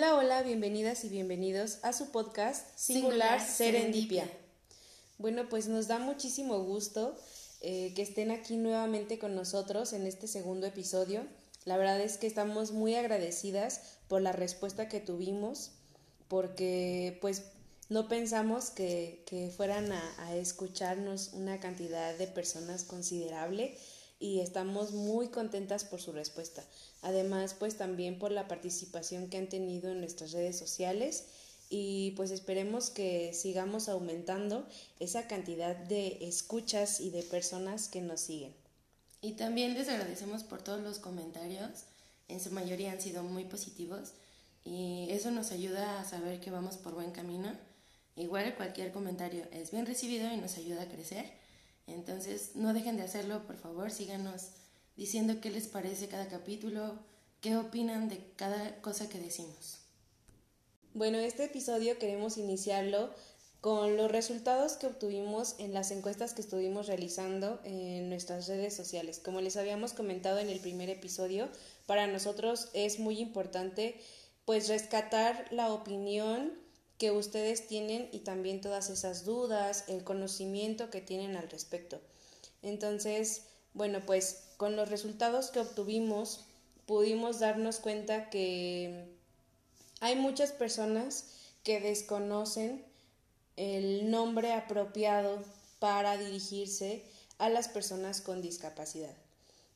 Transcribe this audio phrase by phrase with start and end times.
[0.00, 4.24] Hola, hola, bienvenidas y bienvenidos a su podcast Singular, Serendipia.
[5.18, 7.14] Bueno, pues nos da muchísimo gusto
[7.60, 11.26] eh, que estén aquí nuevamente con nosotros en este segundo episodio.
[11.66, 15.72] La verdad es que estamos muy agradecidas por la respuesta que tuvimos,
[16.28, 17.42] porque pues
[17.90, 23.76] no pensamos que, fueran a, escucharnos una cantidad de personas considerable
[24.20, 26.62] y estamos muy contentas por su respuesta.
[27.02, 31.24] Además, pues también por la participación que han tenido en nuestras redes sociales
[31.68, 34.66] y pues esperemos que sigamos aumentando
[35.00, 38.54] esa cantidad de escuchas y de personas que nos siguen.
[39.22, 41.70] Y también les agradecemos por todos los comentarios,
[42.28, 44.12] en su mayoría han sido muy positivos
[44.64, 47.50] y eso nos ayuda a saber que vamos por buen camino
[48.20, 51.24] Igual cualquier comentario es bien recibido y nos ayuda a crecer.
[51.92, 54.50] Entonces no dejen de hacerlo, por favor, síganos
[54.96, 56.98] diciendo qué les parece cada capítulo,
[57.40, 59.78] qué opinan de cada cosa que decimos.
[60.92, 63.10] Bueno, este episodio queremos iniciarlo
[63.60, 69.20] con los resultados que obtuvimos en las encuestas que estuvimos realizando en nuestras redes sociales.
[69.22, 71.48] Como les habíamos comentado en el primer episodio,
[71.86, 74.00] para nosotros es muy importante
[74.46, 76.52] pues rescatar la opinión
[77.00, 81.98] que ustedes tienen y también todas esas dudas, el conocimiento que tienen al respecto.
[82.60, 86.44] Entonces, bueno, pues con los resultados que obtuvimos
[86.84, 89.06] pudimos darnos cuenta que
[90.00, 91.24] hay muchas personas
[91.64, 92.84] que desconocen
[93.56, 95.42] el nombre apropiado
[95.78, 97.02] para dirigirse
[97.38, 99.16] a las personas con discapacidad.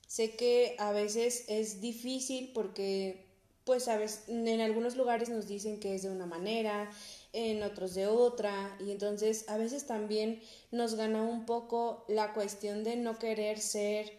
[0.06, 3.23] Sé que a veces es difícil porque
[3.64, 6.90] pues sabes, en algunos lugares nos dicen que es de una manera,
[7.32, 12.84] en otros de otra, y entonces a veces también nos gana un poco la cuestión
[12.84, 14.12] de no querer ser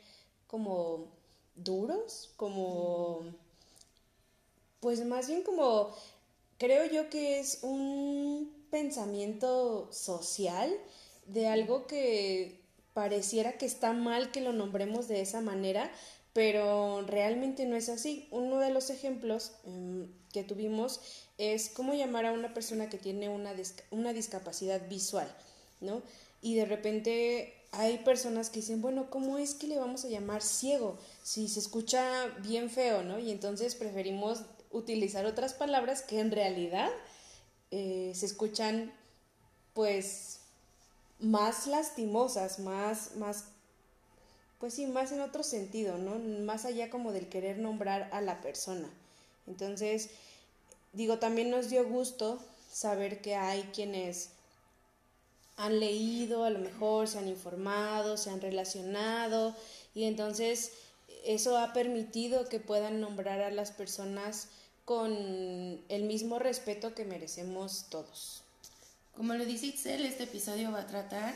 [0.48, 1.08] como
[1.56, 3.22] duros, como,
[4.80, 5.92] pues más bien como,
[6.58, 10.76] creo yo que es un pensamiento social
[11.28, 12.60] de algo que
[12.94, 15.92] pareciera que está mal que lo nombremos de esa manera,
[16.36, 18.28] pero realmente no es así.
[18.30, 21.00] Uno de los ejemplos em, que tuvimos
[21.38, 23.54] es cómo llamar a una persona que tiene una,
[23.90, 25.34] una discapacidad visual,
[25.80, 26.02] ¿no?
[26.42, 30.42] Y de repente hay personas que dicen, bueno, ¿cómo es que le vamos a llamar
[30.42, 30.98] ciego?
[31.24, 33.18] Si se escucha bien feo, ¿no?
[33.18, 34.42] Y entonces preferimos
[34.72, 36.90] utilizar otras palabras que en realidad
[37.72, 38.92] eh, se escuchan,
[39.74, 40.42] pues,
[41.18, 43.55] más lastimosas, más, más
[44.60, 46.18] pues sí, más en otro sentido, ¿no?
[46.44, 48.90] Más allá como del querer nombrar a la persona.
[49.48, 50.10] Entonces,
[50.94, 52.40] digo, también nos dio gusto
[52.72, 54.30] saber que hay quienes
[55.58, 59.56] han leído, a lo mejor se han informado, se han relacionado
[59.94, 60.74] y entonces
[61.26, 64.50] eso ha permitido que puedan nombrar a las personas
[64.84, 65.14] con
[65.90, 68.44] el mismo respeto que merecemos todos.
[69.16, 71.36] Como lo dice Itzel, este episodio va a tratar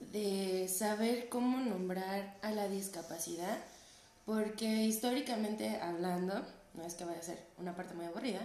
[0.00, 3.58] de saber cómo nombrar a la discapacidad,
[4.24, 8.40] porque históricamente hablando, no es que vaya a ser una parte muy aburrida,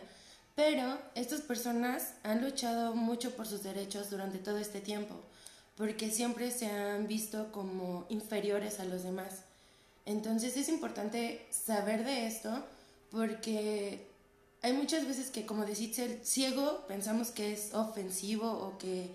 [0.55, 5.15] pero estas personas han luchado mucho por sus derechos durante todo este tiempo,
[5.75, 9.43] porque siempre se han visto como inferiores a los demás.
[10.05, 12.63] Entonces es importante saber de esto
[13.11, 14.07] porque
[14.61, 19.09] hay muchas veces que, como decís, el ciego pensamos que es ofensivo o que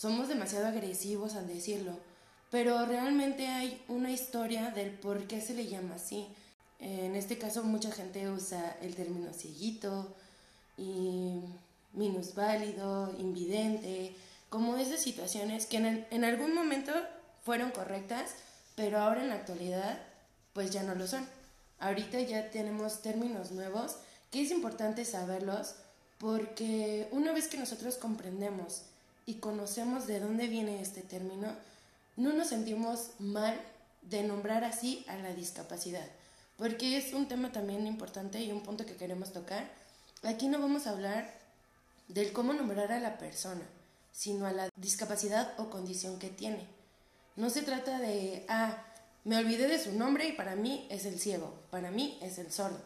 [0.00, 1.92] somos demasiado agresivos al decirlo,
[2.50, 6.26] pero realmente hay una historia del por qué se le llama así.
[6.78, 10.16] En este caso mucha gente usa el término cieguito
[10.78, 11.42] y
[11.92, 14.14] minusválido, invidente,
[14.48, 16.92] como esas situaciones que en, en algún momento
[17.44, 18.30] fueron correctas,
[18.76, 20.00] pero ahora en la actualidad
[20.54, 21.28] pues ya no lo son.
[21.78, 23.96] Ahorita ya tenemos términos nuevos
[24.30, 25.74] que es importante saberlos
[26.16, 28.84] porque una vez que nosotros comprendemos
[29.26, 31.48] y conocemos de dónde viene este término,
[32.16, 33.60] no nos sentimos mal
[34.02, 36.06] de nombrar así a la discapacidad,
[36.56, 39.70] porque es un tema también importante y un punto que queremos tocar.
[40.22, 41.32] Aquí no vamos a hablar
[42.08, 43.62] del cómo nombrar a la persona,
[44.12, 46.66] sino a la discapacidad o condición que tiene.
[47.36, 48.84] No se trata de, ah,
[49.24, 52.52] me olvidé de su nombre y para mí es el ciego, para mí es el
[52.52, 52.80] sordo.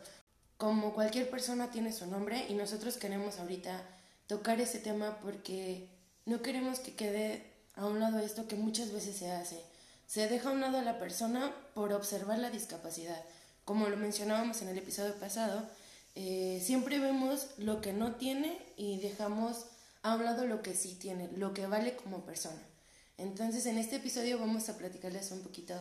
[0.58, 3.82] Como cualquier persona tiene su nombre y nosotros queremos ahorita
[4.26, 5.88] tocar ese tema porque
[6.26, 7.42] no queremos que quede
[7.74, 9.60] a un lado esto que muchas veces se hace.
[10.06, 13.22] Se deja a un lado a la persona por observar la discapacidad.
[13.64, 15.68] Como lo mencionábamos en el episodio pasado,
[16.14, 19.66] eh, siempre vemos lo que no tiene y dejamos
[20.02, 22.62] a un lado lo que sí tiene, lo que vale como persona.
[23.18, 25.74] Entonces en este episodio vamos a platicarles un poquito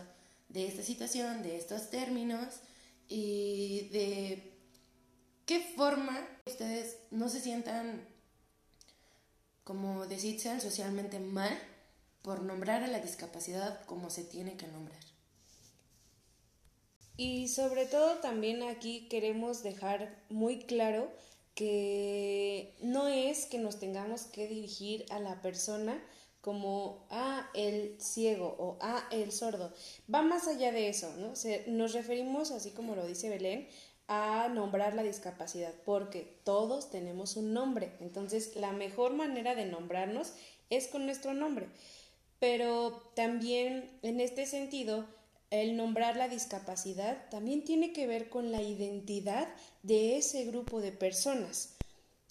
[0.48, 2.46] de esta situación, de estos términos
[3.08, 4.52] y de
[5.46, 8.06] ¿qué forma ustedes no se sientan
[9.64, 11.58] como decirse socialmente mal
[12.22, 15.00] por nombrar a la discapacidad como se tiene que nombrar?
[17.16, 21.10] Y sobre todo también aquí queremos dejar muy claro
[21.54, 26.02] que no es que nos tengamos que dirigir a la persona
[26.40, 29.72] como a ah, el ciego o a ah, el sordo.
[30.12, 31.32] Va más allá de eso, ¿no?
[31.68, 33.66] nos referimos, así como lo dice Belén,
[34.06, 37.92] a nombrar la discapacidad, porque todos tenemos un nombre.
[38.00, 40.32] Entonces, la mejor manera de nombrarnos
[40.70, 41.68] es con nuestro nombre.
[42.38, 45.06] Pero también en este sentido,
[45.50, 49.48] el nombrar la discapacidad también tiene que ver con la identidad
[49.82, 51.74] de ese grupo de personas.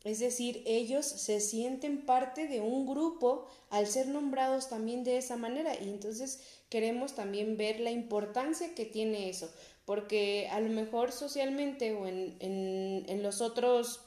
[0.04, 5.38] Es decir, ellos se sienten parte de un grupo al ser nombrados también de esa
[5.38, 9.50] manera y entonces queremos también ver la importancia que tiene eso,
[9.86, 14.02] porque a lo mejor socialmente o en, en, los otros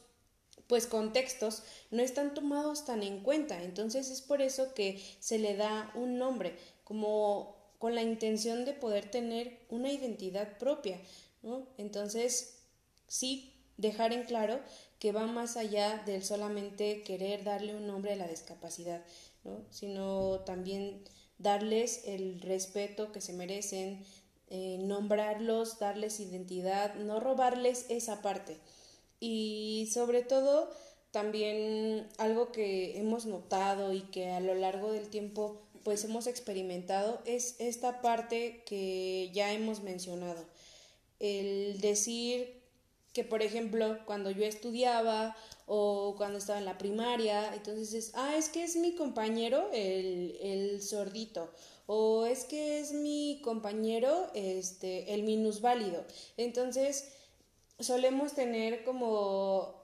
[0.66, 5.56] pues contextos no están tomados tan en cuenta, entonces es por eso que se le
[5.56, 10.98] da un nombre, como con la intención de poder tener una identidad propia,
[11.42, 11.68] ¿no?
[11.76, 12.62] Entonces,
[13.06, 14.60] sí, dejar en claro
[14.98, 19.04] que va más allá del solamente querer darle un nombre a la discapacidad,
[19.44, 19.64] ¿no?
[19.70, 21.04] sino también
[21.38, 24.04] darles el respeto que se merecen,
[24.48, 28.56] eh, nombrarlos, darles identidad, no robarles esa parte.
[29.18, 30.70] Y sobre todo,
[31.10, 37.20] también algo que hemos notado y que a lo largo del tiempo pues hemos experimentado
[37.26, 40.44] es esta parte que ya hemos mencionado.
[41.20, 42.60] El decir
[43.12, 48.36] que, por ejemplo, cuando yo estudiaba o cuando estaba en la primaria, entonces es, ah,
[48.36, 51.50] es que es mi compañero el, el sordito
[51.86, 56.04] o es que es mi compañero este, el minusválido.
[56.36, 57.12] Entonces,
[57.78, 59.74] solemos tener como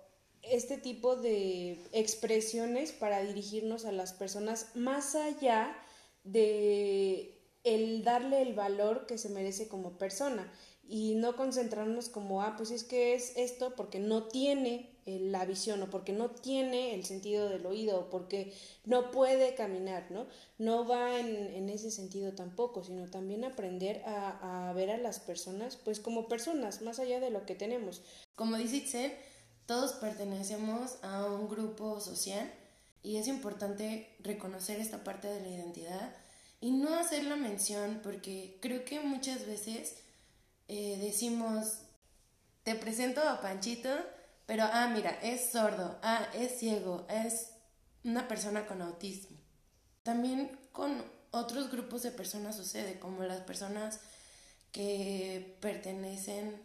[0.42, 5.76] este tipo de expresiones para dirigirnos a las personas más allá
[6.24, 10.52] de el darle el valor que se merece como persona
[10.88, 15.82] y no concentrarnos como, ah, pues es que es esto porque no tiene la visión
[15.82, 18.54] o porque no tiene el sentido del oído o porque
[18.84, 20.26] no puede caminar, ¿no?
[20.58, 25.76] No va en, ese sentido tampoco, sino también aprender a, a, ver a las personas
[25.76, 28.02] pues como personas, más allá de lo que tenemos.
[28.36, 29.12] Como dice Itzel,
[29.66, 32.52] todos pertenecemos a un grupo social
[33.02, 36.16] y es importante reconocer esta parte de la identidad
[36.60, 39.96] y no hacer la mención porque creo que muchas veces
[40.68, 41.78] eh, decimos,
[42.62, 43.90] te presento a Panchito,
[44.46, 47.50] pero ah, mira, es sordo, ah, es ciego, es
[48.04, 49.36] una persona con autismo.
[50.02, 54.00] También con otros grupos de personas sucede, como las personas
[54.72, 56.60] que pertenecen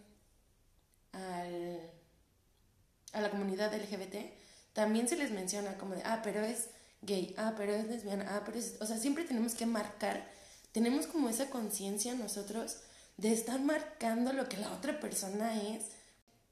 [1.11, 1.91] al,
[3.13, 4.15] a la comunidad LGBT
[4.77, 6.69] también se les menciona como de, ah, pero es
[7.01, 8.75] gay, ah, pero es lesbiana, ah, pero es...
[8.79, 10.29] O sea, siempre tenemos que marcar,
[10.71, 12.77] tenemos como esa conciencia nosotros
[13.17, 15.85] de estar marcando lo que la otra persona es.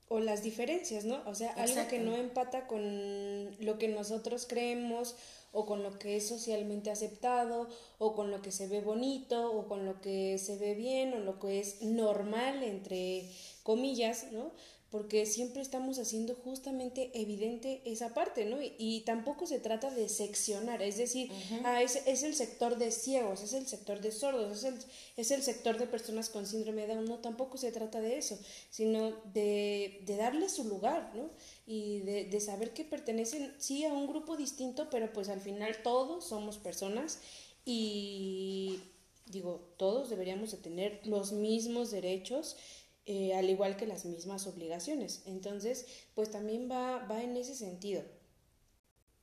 [0.08, 1.22] O las diferencias, ¿no?
[1.26, 5.16] O sea, algo que no empata con lo que nosotros creemos
[5.52, 9.68] o con lo que es socialmente aceptado o con lo que se ve bonito o
[9.68, 13.30] con lo que se ve bien o lo que es normal entre
[13.64, 14.52] comillas, ¿no?
[14.96, 18.60] Porque siempre estamos haciendo justamente evidente esa parte, ¿no?
[18.62, 21.30] Y, tampoco se trata de seccionar, es decir,
[21.66, 24.76] ah, es, es, el sector de ciegos, es el sector de sordos, es el,
[25.18, 28.40] es el sector de personas con síndrome de Down, no, tampoco se trata de eso,
[28.70, 31.30] sino de, de darle su lugar, ¿no?
[31.68, 35.76] Y de, de saber que pertenecen, sí, a un grupo distinto, pero pues al final
[35.84, 37.20] todos somos personas
[37.66, 38.80] y
[39.26, 42.56] digo, todos deberíamos de tener los mismos derechos
[43.06, 45.22] eh, al igual que las mismas obligaciones.
[45.26, 45.86] Entonces,
[46.16, 48.04] pues también va, va en ese sentido.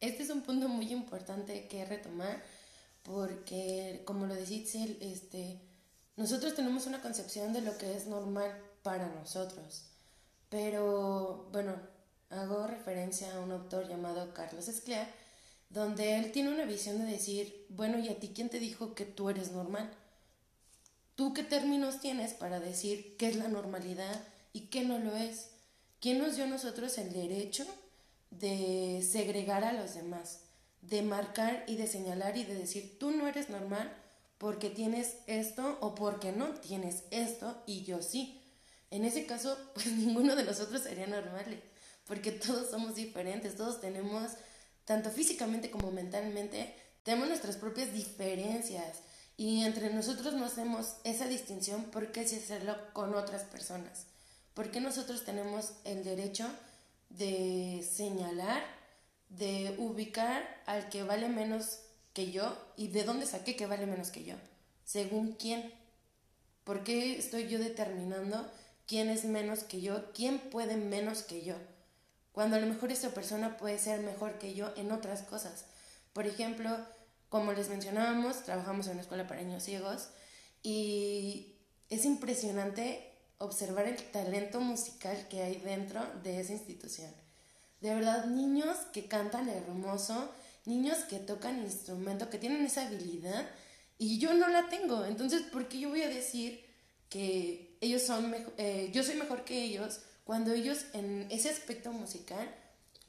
[0.01, 2.43] Este es un punto muy importante que retomar
[3.03, 5.61] porque, como lo decís, este,
[6.17, 8.51] nosotros tenemos una concepción de lo que es normal
[8.83, 9.87] para nosotros.
[10.49, 11.75] Pero, bueno,
[12.31, 15.09] hago referencia a un autor llamado Carlos Esclea,
[15.71, 19.05] donde él tiene una visión de decir, bueno, ¿y a ti quién te dijo que
[19.07, 19.91] tú eres normal?
[21.15, 25.51] ¿Tú qué términos tienes para decir qué es la normalidad y qué no lo es?
[26.01, 27.67] ¿Quién nos dio nosotros el derecho
[28.31, 30.41] de segregar a los demás?
[30.81, 33.95] De marcar y de señalar y de decir, tú no eres normal
[34.39, 38.43] porque tienes esto o porque no tienes esto y yo sí.
[38.91, 41.63] En ese caso, pues ninguno de nosotros sería normal,
[42.07, 44.33] porque todos somos diferentes, todos tenemos,
[44.87, 49.03] tanto físicamente como mentalmente, tenemos nuestras propias diferencias
[49.37, 54.07] y entre nosotros no hacemos esa distinción, ¿por qué si hacerlo con otras personas?
[54.55, 56.47] ¿Por qué nosotros tenemos el derecho
[57.09, 58.63] de señalar,
[59.29, 61.81] de ubicar al que vale menos
[62.13, 64.35] que yo y de dónde saqué que vale menos que yo,
[64.85, 65.73] según quién.
[66.65, 68.51] ¿Por qué estoy yo determinando
[68.87, 71.57] quién es menos que yo, quién puede menos que yo?
[72.33, 75.65] Cuando a lo mejor esa persona puede ser mejor que yo en otras cosas.
[76.13, 76.79] Por ejemplo,
[77.33, 80.11] como les mencionábamos, trabajamos en una escuela para niños ciegos
[80.63, 81.57] y
[81.89, 87.11] es impresionante observar el talento musical que hay dentro de esa institución.
[87.81, 90.31] De verdad, niños que cantan hermoso,
[90.67, 93.49] niños que tocan instrumento, que tienen esa habilidad
[93.97, 95.07] y yo no la tengo.
[95.07, 96.63] Entonces, ¿por qué yo voy a decir
[97.09, 102.47] que ellos son eh, yo soy mejor que ellos cuando ellos en ese aspecto musical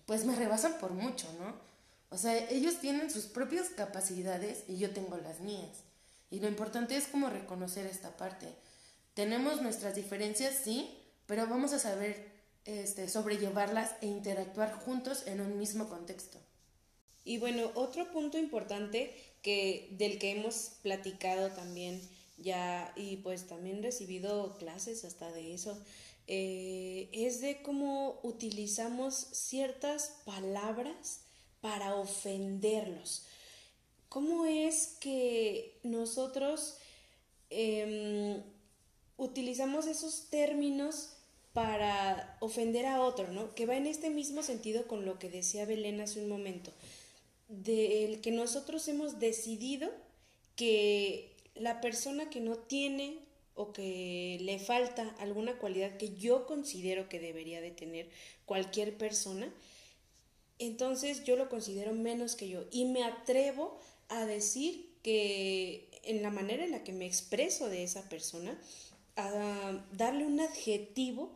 [0.05, 1.72] pues me rebasan por mucho, ¿no?
[2.13, 5.83] O sea, ellos tienen sus propias capacidades y yo tengo las mías.
[6.29, 8.53] Y lo importante es como reconocer esta parte.
[9.15, 12.31] Tenemos nuestras diferencias, sí, pero vamos a saber
[12.65, 16.37] este, sobrellevarlas e interactuar juntos en un mismo contexto.
[17.25, 21.99] Y bueno, otro punto importante que, del que hemos platicado también
[22.37, 25.83] ya y pues también recibido clases hasta de eso,
[26.27, 31.22] eh, es de cómo utilizamos ciertas palabras
[31.63, 33.23] para ofenderlos.
[34.09, 36.75] ¿Cómo es que nosotros
[37.49, 38.43] em,
[39.15, 41.13] utilizamos esos términos
[41.53, 43.55] para ofender a otro, ¿no?
[43.55, 46.73] Que va en este mismo sentido con lo que decía Belén hace un momento
[47.47, 49.89] del que nosotros hemos decidido
[50.57, 53.19] que la persona que no tiene
[53.55, 58.09] o que le falta alguna cualidad que yo considero que debería de tener
[58.45, 59.47] cualquier persona,
[60.59, 63.79] entonces yo lo considero menos que yo y me atrevo
[64.09, 68.57] a decir que en la manera en la que me expreso de esa persona,
[69.15, 71.31] a darle un adjetivo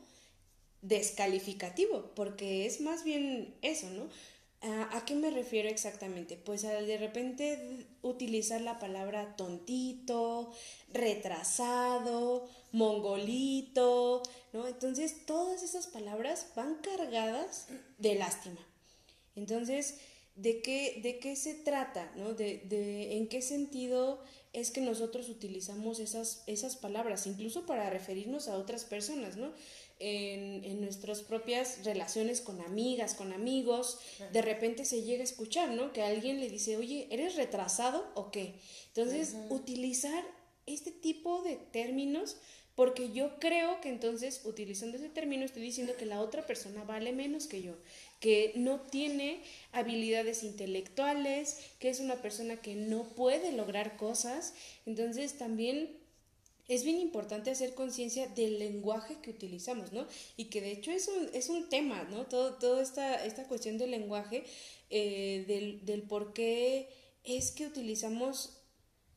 [0.81, 4.07] descalificativo, porque es más bien eso, ¿no?
[4.61, 6.35] ¿A qué me refiero exactamente?
[6.35, 10.51] Pues al de repente utilizar la palabra tontito,
[10.91, 14.67] retrasado, mongolito, ¿no?
[14.67, 17.67] Entonces todas esas palabras van cargadas
[17.99, 18.59] de lástima.
[19.37, 19.95] Entonces,
[20.35, 22.11] ¿de qué, de qué se trata?
[22.17, 22.33] ¿no?
[22.33, 28.49] De, de, ¿En qué sentido es que nosotros utilizamos esas, esas palabras, incluso para referirnos
[28.49, 29.53] a otras personas, ¿no?
[29.99, 33.99] en, nuestras propias relaciones con amigas, con amigos,
[34.31, 35.91] de repente se llega a escuchar, ¿no?
[35.93, 38.55] Que alguien le dice, oye, ¿eres retrasado o qué?
[38.87, 40.23] Entonces, utilizar
[40.65, 42.37] este tipo de términos,
[42.75, 47.11] porque yo creo que entonces, utilizando ese término, estoy diciendo que la otra persona vale
[47.11, 47.73] menos que yo,
[48.19, 54.53] que no tiene habilidades intelectuales, que es una persona que no puede lograr cosas.
[54.85, 55.97] Entonces, también
[56.67, 60.05] es bien importante hacer conciencia del lenguaje que utilizamos, ¿no?
[60.35, 62.25] Y que de hecho es un, es un tema, ¿no?
[62.25, 64.43] Todo, toda esta, esta cuestión del lenguaje,
[64.89, 66.89] eh, del, del por qué
[67.23, 68.57] es que utilizamos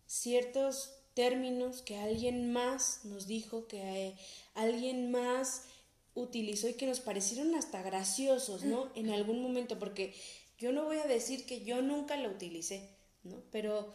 [0.06, 4.16] ciertos términos que alguien más nos dijo, que eh,
[4.54, 5.64] alguien más
[6.20, 8.90] utilizó y que nos parecieron hasta graciosos, ¿no?
[8.94, 10.14] En algún momento, porque
[10.58, 12.88] yo no voy a decir que yo nunca lo utilicé,
[13.24, 13.42] ¿no?
[13.50, 13.92] Pero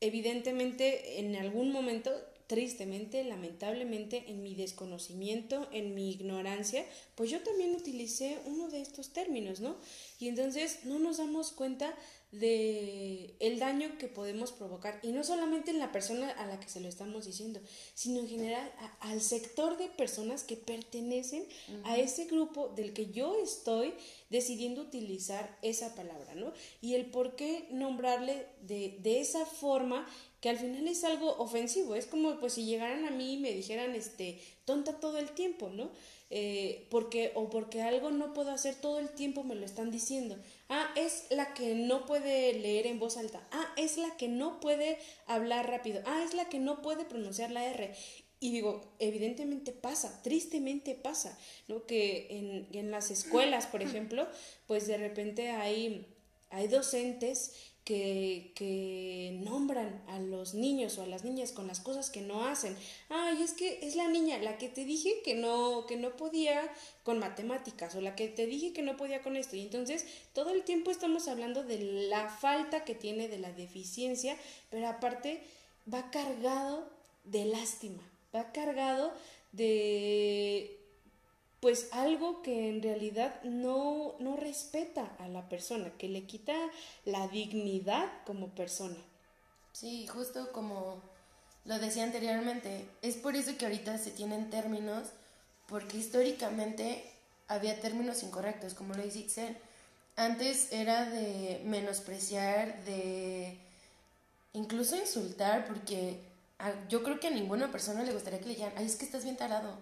[0.00, 2.10] evidentemente en algún momento
[2.50, 9.12] tristemente, lamentablemente, en mi desconocimiento, en mi ignorancia, pues yo también utilicé uno de estos
[9.12, 9.76] términos, ¿no?
[10.18, 11.94] Y entonces no nos damos cuenta
[12.32, 16.68] de el daño que podemos provocar y no solamente en la persona a la que
[16.68, 17.60] se lo estamos diciendo,
[17.94, 21.44] sino en general al sector de personas que pertenecen
[21.84, 23.94] a ese grupo del que yo estoy
[24.28, 26.52] decidiendo utilizar esa palabra, ¿no?
[26.80, 30.06] Y el por qué nombrarle de, de esa forma
[30.40, 33.52] que al final es algo ofensivo, es como pues si llegaran a mí y me
[33.52, 35.90] dijeran este tonta todo el tiempo, ¿no?
[36.32, 40.38] Eh, porque o porque algo no puedo hacer todo el tiempo me lo están diciendo.
[40.68, 43.42] Ah, es la que no puede leer en voz alta.
[43.50, 46.02] Ah, es la que no puede hablar rápido.
[46.06, 47.92] Ah, es la que no puede pronunciar la R.
[48.38, 51.36] Y digo, evidentemente pasa, tristemente pasa,
[51.68, 51.84] ¿no?
[51.84, 54.26] Que en, en las escuelas, por ejemplo,
[54.66, 56.06] pues de repente hay,
[56.48, 57.52] hay docentes
[58.54, 62.76] que, nombran a los niños o a las niñas con las cosas que no hacen.
[63.08, 66.62] Ay, es que es la niña la que te dije que no, que no podía
[67.02, 69.56] con matemáticas o la que te dije que no podía con esto.
[69.56, 74.36] Y entonces todo el tiempo estamos hablando de la falta que tiene, de la deficiencia,
[74.70, 75.42] pero aparte
[75.92, 76.88] va cargado
[77.24, 78.02] de lástima,
[78.34, 79.12] va cargado
[79.52, 80.79] de
[81.60, 86.54] pues algo que en realidad no, no respeta a la persona, que le quita
[87.04, 88.96] la dignidad como persona.
[89.72, 91.00] Sí, justo como
[91.66, 95.08] lo decía anteriormente, es por eso que ahorita se tienen términos,
[95.68, 97.04] porque históricamente
[97.46, 99.56] había términos incorrectos, como lo dice Itzel.
[100.16, 103.56] Antes era de menospreciar, de
[104.54, 106.20] incluso insultar, porque
[106.88, 109.24] yo creo que a ninguna persona le gustaría que le digan, ay, es que estás
[109.24, 109.74] bien tarado,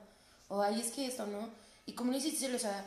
[0.49, 1.49] o ay, es que esto, ¿no?
[1.89, 2.85] Y como dice Itzel, o sea,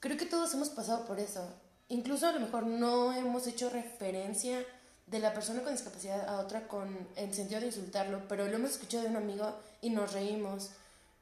[0.00, 1.48] creo que todos hemos pasado por eso.
[1.88, 4.66] Incluso a lo mejor no hemos hecho referencia
[5.06, 8.72] de la persona con discapacidad a otra con el sentido de insultarlo, pero lo hemos
[8.72, 10.70] escuchado de un amigo y nos reímos.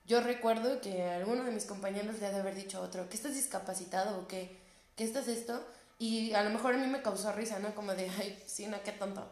[0.07, 3.17] Yo recuerdo que alguno de mis compañeros le ha de haber dicho a otro, ¿que
[3.17, 4.57] estás discapacitado o qué?
[4.97, 5.63] ¿Qué estás esto?
[5.99, 7.75] Y a lo mejor a mí me causó risa, ¿no?
[7.75, 9.31] Como de, ay, sí, no, qué tonto.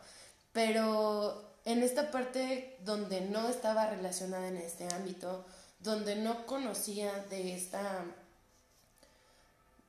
[0.53, 5.47] Pero en esta parte donde no estaba relacionada en este ámbito,
[5.81, 8.05] donde no conocía de esta,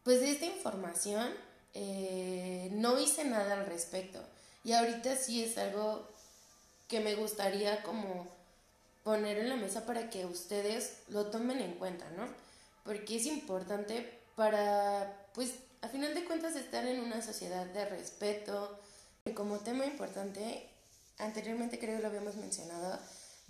[0.04, 1.30] pues de esta información,
[1.74, 4.20] eh, no hice nada al respecto.
[4.64, 6.08] Y ahorita sí es algo
[6.88, 8.28] que me gustaría como
[9.04, 12.28] poner en la mesa para que ustedes lo tomen en cuenta, ¿no?
[12.84, 18.80] Porque es importante para, pues, a final de cuentas, estar en una sociedad de respeto.
[19.26, 20.68] Y como tema importante,
[21.18, 23.00] anteriormente creo que lo habíamos mencionado,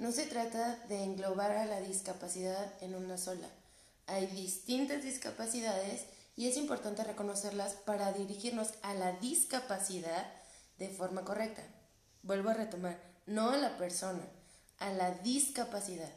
[0.01, 3.48] no se trata de englobar a la discapacidad en una sola.
[4.08, 10.25] Hay distintas discapacidades y es importante reconocerlas para dirigirnos a la discapacidad
[10.79, 11.62] de forma correcta.
[12.24, 14.24] Vuelvo a retomar, no a la persona,
[14.79, 16.10] a la discapacidad.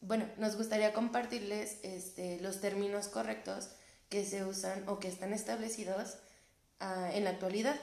[0.00, 3.68] Bueno, nos gustaría compartirles este, los términos correctos
[4.08, 6.16] que se usan o que están establecidos
[6.80, 7.76] ah, en la actualidad.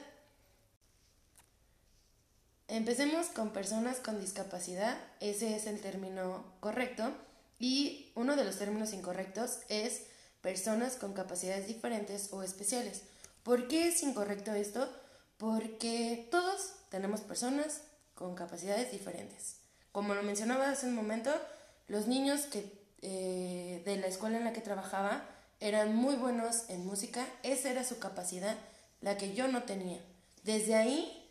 [2.74, 7.12] Empecemos con personas con discapacidad, ese es el término correcto,
[7.58, 10.02] y uno de los términos incorrectos es
[10.40, 13.02] personas con capacidades diferentes o especiales.
[13.42, 14.88] ¿Por qué es incorrecto esto?
[15.38, 17.82] porque todos tenemos personas
[18.14, 19.56] con capacidades diferentes.
[19.92, 21.30] Como lo mencionaba hace un momento,
[21.88, 25.24] los niños que, eh, de la escuela en la que trabajaba
[25.60, 28.56] eran muy buenos en música, esa era su capacidad,
[29.00, 30.00] la que yo no tenía.
[30.44, 31.23] Desde ahí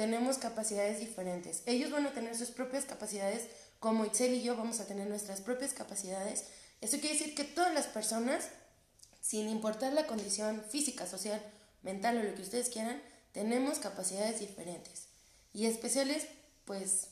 [0.00, 1.62] tenemos capacidades diferentes.
[1.66, 3.48] Ellos van a tener sus propias capacidades,
[3.80, 6.46] como Itzel y yo vamos a tener nuestras propias capacidades.
[6.80, 8.48] Eso quiere decir que todas las personas,
[9.20, 11.42] sin importar la condición física, social,
[11.82, 15.08] mental o lo que ustedes quieran, tenemos capacidades diferentes.
[15.52, 16.26] Y especiales,
[16.64, 17.08] pues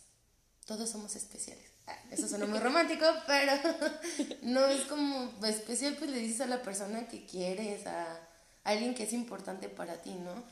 [0.64, 1.66] todos somos especiales.
[1.88, 3.52] Ah, eso suena muy romántico, pero
[4.44, 8.18] no es como especial, pues le dices a la persona que quieres, a
[8.64, 10.42] alguien que es importante para ti, ¿no?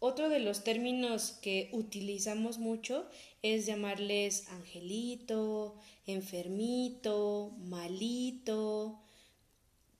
[0.00, 3.04] Otro de los términos que utilizamos mucho
[3.42, 5.74] es llamarles angelito,
[6.06, 9.00] enfermito, malito,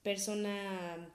[0.03, 1.13] persona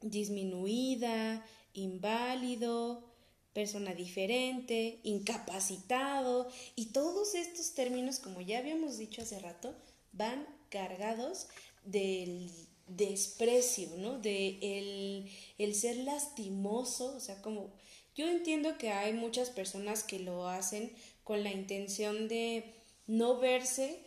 [0.00, 3.04] disminuida, inválido,
[3.52, 9.74] persona diferente, incapacitado, y todos estos términos, como ya habíamos dicho hace rato,
[10.12, 11.46] van cargados
[11.84, 12.50] del
[12.88, 14.18] desprecio, ¿no?
[14.18, 17.70] De el, el ser lastimoso, o sea, como
[18.16, 20.92] yo entiendo que hay muchas personas que lo hacen
[21.24, 22.64] con la intención de
[23.06, 23.98] no verse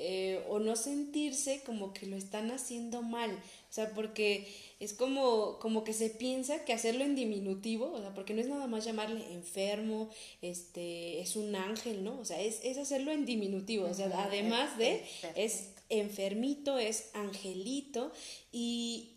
[0.00, 4.46] eh, o no sentirse como que lo están haciendo mal, o sea, porque
[4.78, 8.46] es como, como que se piensa que hacerlo en diminutivo, o sea, porque no es
[8.46, 10.08] nada más llamarle enfermo,
[10.40, 12.16] este, es un ángel, ¿no?
[12.20, 18.12] O sea, es, es hacerlo en diminutivo, o sea, además de, es enfermito, es angelito,
[18.52, 19.16] y,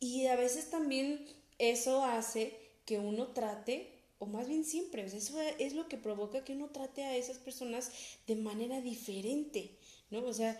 [0.00, 1.24] y a veces también
[1.60, 5.98] eso hace que uno trate o más bien siempre, o sea, eso es lo que
[5.98, 7.92] provoca que uno trate a esas personas
[8.26, 9.76] de manera diferente.
[10.10, 10.24] ¿no?
[10.24, 10.58] O sea,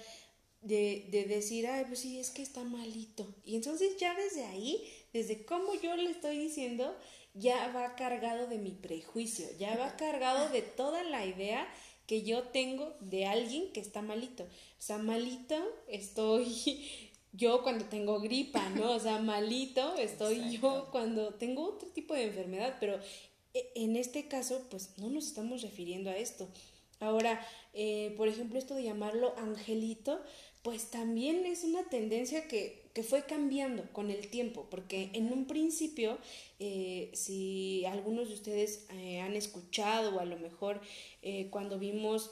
[0.62, 3.26] de, de, decir, ay, pues sí, es que está malito.
[3.44, 6.96] Y entonces ya desde ahí, desde cómo yo le estoy diciendo,
[7.34, 11.68] ya va cargado de mi prejuicio, ya va cargado de toda la idea
[12.06, 14.44] que yo tengo de alguien que está malito.
[14.44, 15.56] O sea, malito
[15.88, 17.05] estoy
[17.36, 18.92] yo cuando tengo gripa, ¿no?
[18.92, 22.98] O sea, malito estoy yo cuando tengo otro tipo de enfermedad, pero
[23.54, 26.48] e, en este caso, pues no nos estamos refiriendo a esto.
[27.00, 30.20] Ahora, eh, por ejemplo, esto de llamarlo angelito,
[30.62, 36.16] pues también es una tendencia que, fue cambiando con el tiempo, porque en un principio,
[36.58, 40.80] eh, si algunos de ustedes eh, han escuchado o a lo mejor
[41.50, 42.30] cuando vimos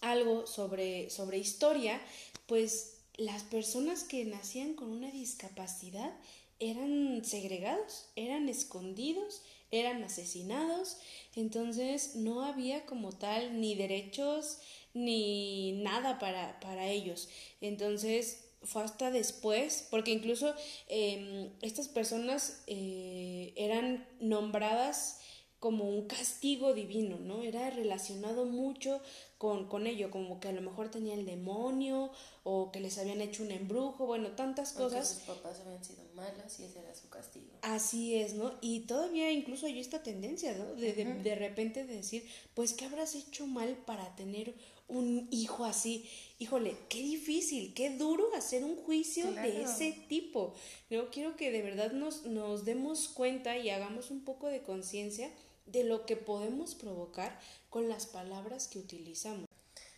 [0.00, 2.00] algo sobre, sobre historia,
[2.46, 6.12] pues las personas que nacían con una discapacidad
[6.58, 10.98] eran segregados, eran escondidos, eran asesinados,
[11.34, 14.58] entonces no había como tal ni derechos
[14.94, 17.28] ni nada para, para ellos.
[17.60, 20.54] Entonces fue hasta después, porque incluso
[20.88, 25.20] em, estas personas eh, eran nombradas
[25.58, 27.42] como un castigo divino, ¿no?
[27.42, 29.00] Era relacionado mucho
[29.38, 32.10] con, con ello, como que a lo mejor tenía el demonio
[32.44, 35.08] o que les habían hecho un embrujo, bueno, tantas cosas.
[35.08, 37.46] sus papás habían sido malas y ese era su castigo.
[37.62, 38.52] Así es, ¿no?
[38.60, 40.74] Y todavía incluso hay esta tendencia, ¿no?
[40.74, 44.54] De, de, de repente decir, pues, ¿qué habrás hecho mal para tener
[44.88, 46.08] un hijo así?
[46.38, 50.54] Híjole, qué difícil, qué duro hacer un juicio de ese tipo.
[50.90, 55.30] Yo quiero que de verdad nos, nos demos cuenta y hagamos un poco de conciencia
[55.66, 57.38] de lo que podemos provocar
[57.70, 59.46] con las palabras que utilizamos.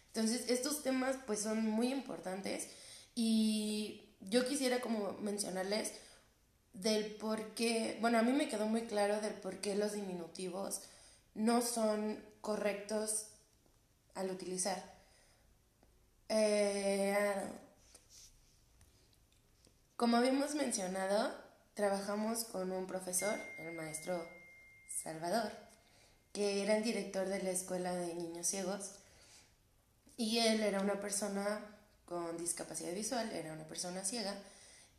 [0.06, 2.68] Entonces, estos temas pues son muy importantes
[3.14, 5.92] y yo quisiera como mencionarles
[6.72, 10.80] del por qué, bueno, a mí me quedó muy claro del por qué los diminutivos
[11.34, 13.26] no son correctos
[14.18, 14.82] al utilizar.
[16.28, 17.16] Eh,
[19.96, 21.32] como habíamos mencionado,
[21.74, 24.28] trabajamos con un profesor, el maestro
[25.02, 25.52] Salvador,
[26.32, 28.90] que era el director de la escuela de niños ciegos.
[30.16, 31.64] Y él era una persona
[32.04, 34.34] con discapacidad visual, era una persona ciega.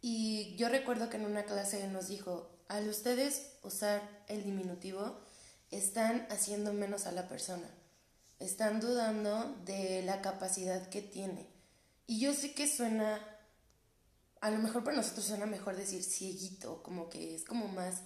[0.02, 5.20] Y yo recuerdo que en una clase nos dijo, al ustedes usar el diminutivo,
[5.72, 7.68] están haciendo menos a la persona.
[8.39, 11.47] Están dudando de la capacidad que tiene.
[12.08, 13.19] Y yo sé que suena,
[14.41, 18.02] a lo mejor para nosotros suena mejor decir cieguito, como que es como más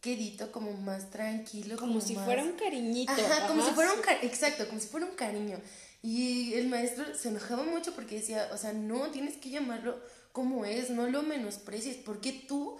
[0.00, 1.76] quedito, como más tranquilo.
[1.78, 3.12] Como, si fuera un cariñito.
[3.12, 5.58] Ajá, como si fuera un cariño, exacto, como si fuera un cariño.
[6.02, 9.98] Y el maestro se enojaba mucho porque decía, o sea, no, tienes que llamarlo
[10.32, 12.78] como es, no lo menosprecies, porque tú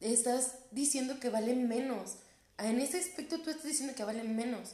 [0.00, 2.16] estás diciendo que vale menos.
[2.58, 4.72] En ese aspecto tú estás diciendo que vale menos.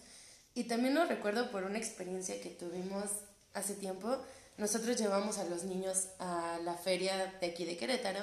[0.55, 3.07] Y también lo recuerdo por una experiencia que tuvimos
[3.55, 4.19] hace tiempo.
[4.59, 8.21] Nosotros llevamos a los niños a la feria de aquí de Querétaro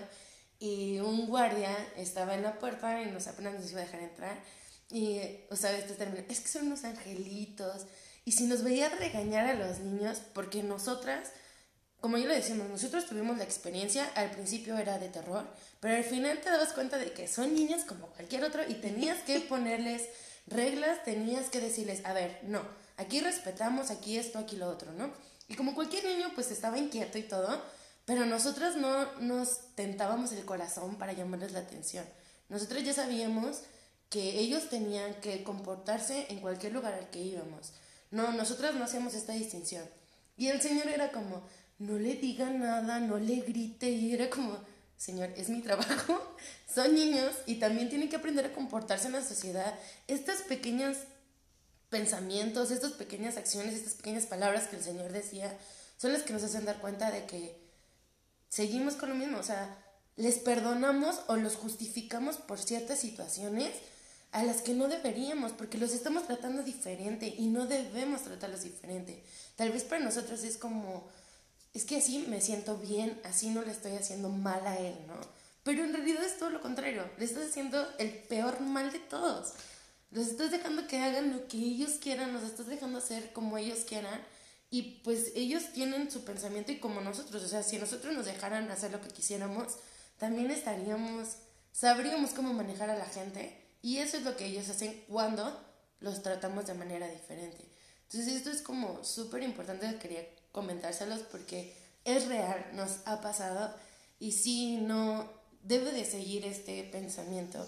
[0.59, 4.37] y un guardia estaba en la puerta y nos apenas nos iba a dejar entrar
[4.91, 7.85] y, o sea, este término, es que son unos angelitos
[8.25, 11.31] y si nos veía regañar a los niños porque nosotras,
[12.01, 15.47] como yo le decíamos, nosotros tuvimos la experiencia, al principio era de terror,
[15.79, 19.21] pero al final te dabas cuenta de que son niñas como cualquier otro y tenías
[19.23, 20.09] que ponerles
[20.49, 22.61] reglas, tenías que decirles, a ver, no,
[22.97, 25.11] aquí respetamos, aquí esto, aquí lo otro, ¿no?
[25.47, 27.61] Y como cualquier niño pues estaba inquieto y todo,
[28.05, 32.05] pero nosotras no nos tentábamos el corazón para llamarles la atención.
[32.49, 33.61] Nosotros ya sabíamos
[34.09, 37.73] que ellos tenían que comportarse en cualquier lugar al que íbamos.
[38.11, 39.85] No, nosotras no hacíamos esta distinción.
[40.35, 41.43] Y el Señor era como,
[41.77, 43.89] no le diga nada, no le grite.
[43.89, 44.57] Y era como,
[44.99, 46.35] Señor, es mi trabajo.
[46.73, 49.73] Son niños y también tienen que aprender a comportarse en la sociedad.
[50.07, 50.97] Estos pequeños
[51.89, 55.57] pensamientos, estas pequeñas acciones, estas pequeñas palabras que el Señor decía,
[55.97, 57.57] son las que nos hacen dar cuenta de que
[58.49, 59.75] seguimos con lo mismo, o sea,
[60.15, 63.71] les perdonamos o los justificamos por ciertas situaciones
[64.31, 69.23] a las que no deberíamos, porque los estamos tratando diferente y no debemos tratarlos diferente.
[69.55, 71.09] Tal vez para nosotros es como,
[71.73, 75.15] es que así me siento bien, así no le estoy haciendo mal a él, ¿no?
[75.63, 79.53] Pero en realidad es todo lo contrario, le estás haciendo el peor mal de todos.
[80.11, 83.79] Los estás dejando que hagan lo que ellos quieran, los estás dejando hacer como ellos
[83.79, 84.19] quieran
[84.71, 88.71] y pues ellos tienen su pensamiento y como nosotros, o sea, si nosotros nos dejaran
[88.71, 89.77] hacer lo que quisiéramos,
[90.17, 91.35] también estaríamos,
[91.71, 95.63] sabríamos cómo manejar a la gente y eso es lo que ellos hacen cuando
[95.99, 97.63] los tratamos de manera diferente.
[98.03, 103.73] Entonces esto es como súper importante, quería comentárselos porque es real, nos ha pasado
[104.19, 105.29] y sí, no
[105.63, 107.67] debe de seguir este pensamiento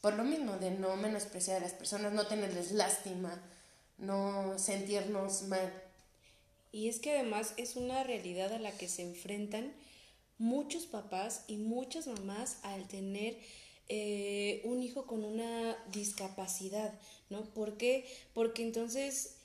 [0.00, 3.40] por lo mismo de no menospreciar a las personas, no tenerles lástima,
[3.98, 5.72] no sentirnos mal
[6.76, 9.72] y es que además es una realidad a la que se enfrentan
[10.36, 13.38] muchos papás y muchas mamás al tener
[13.88, 16.92] eh, un hijo con una discapacidad,
[17.30, 17.44] ¿no?
[17.44, 18.06] ¿Por qué?
[18.34, 19.36] Porque entonces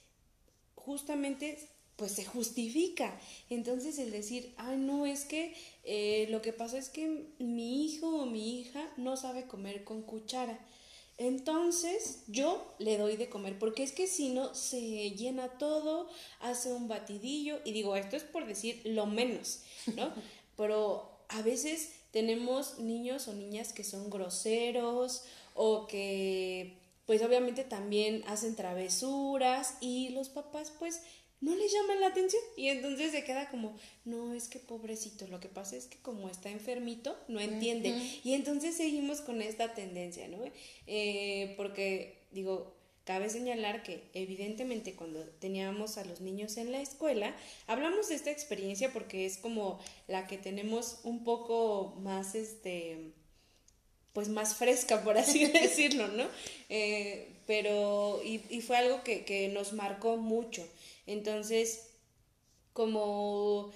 [0.76, 1.58] justamente
[2.02, 3.16] pues se justifica.
[3.52, 8.24] Entonces el decir, ay no, es que eh, lo que pasa es que mi hijo
[8.24, 10.58] o mi hija no sabe comer con cuchara.
[11.20, 16.10] Entonces yo le doy de comer, porque es que si no se llena todo,
[16.40, 19.60] hace un batidillo, y digo, esto es por decir lo menos,
[19.96, 20.12] ¿no?
[20.58, 25.22] Pero a veces tenemos niños o niñas que son groseros
[25.54, 31.02] o que pues obviamente también hacen travesuras y los papás pues
[31.42, 33.76] no le llaman la atención y entonces se queda como,
[34.06, 37.90] no, es que pobrecito, lo que pasa es que como está enfermito, no entiende.
[38.24, 40.38] Y entonces seguimos con esta tendencia, ¿no?
[40.86, 42.76] Eh, porque, digo,
[43.06, 48.30] cabe señalar que evidentemente cuando teníamos a los niños en la escuela, hablamos de esta
[48.30, 53.14] experiencia porque es como la que tenemos un poco más, este,
[54.14, 56.28] pues más fresca, por así decirlo, ¿no?
[56.70, 60.68] Eh, pero y, y fue algo que, que nos marcó mucho.
[61.06, 61.92] Entonces,
[62.74, 63.72] como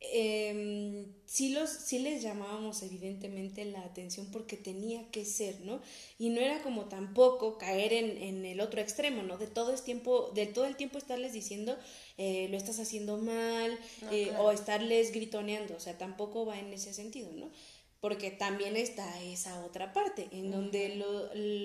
[0.00, 5.80] eh, sí, los, sí les llamábamos evidentemente la atención porque tenía que ser, ¿no?
[6.18, 9.38] Y no era como tampoco caer en, en el otro extremo, ¿no?
[9.38, 11.76] De todo, el tiempo, de todo el tiempo estarles diciendo
[12.16, 13.76] eh, lo estás haciendo mal
[14.12, 17.50] eh, o estarles gritoneando, o sea, tampoco va en ese sentido, ¿no?
[18.00, 20.94] Porque también está esa otra parte, en donde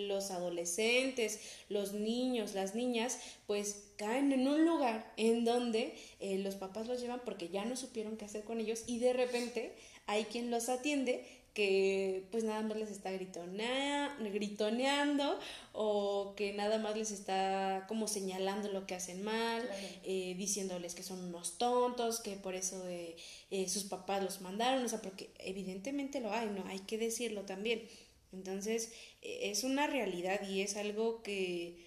[0.08, 6.56] los adolescentes, los niños, las niñas, pues caen en un lugar en donde eh, los
[6.56, 9.76] papás los llevan porque ya no supieron qué hacer con ellos y de repente
[10.08, 15.40] hay quien los atiende que pues nada más les está gritoneando
[15.72, 19.70] o que nada más les está como señalando lo que hacen mal,
[20.04, 23.16] eh, diciéndoles que son unos tontos, que por eso eh,
[23.52, 26.66] eh, sus papás los mandaron, o sea, porque evidentemente lo hay, ¿no?
[26.68, 27.84] Hay que decirlo también.
[28.32, 31.86] Entonces, e, es una realidad y es algo que,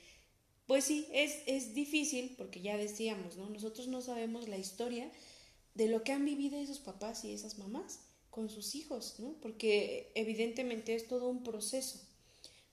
[0.69, 3.51] pues sí, es, es difícil, porque ya decíamos, ¿no?
[3.51, 5.11] Nosotros no sabemos la historia
[5.75, 8.06] de lo que han vivido esos papás y esas mamás
[8.37, 9.33] con sus hijos, ¿no?
[9.41, 11.99] Porque evidentemente es todo un proceso,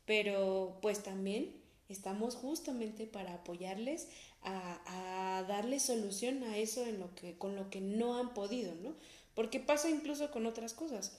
[0.06, 1.56] pero pues también
[1.88, 4.10] estamos justamente para apoyarles
[4.42, 8.94] a, darles solución a eso en lo que, con lo que no han podido, ¿no?
[9.36, 11.18] Porque pasa incluso con otras cosas,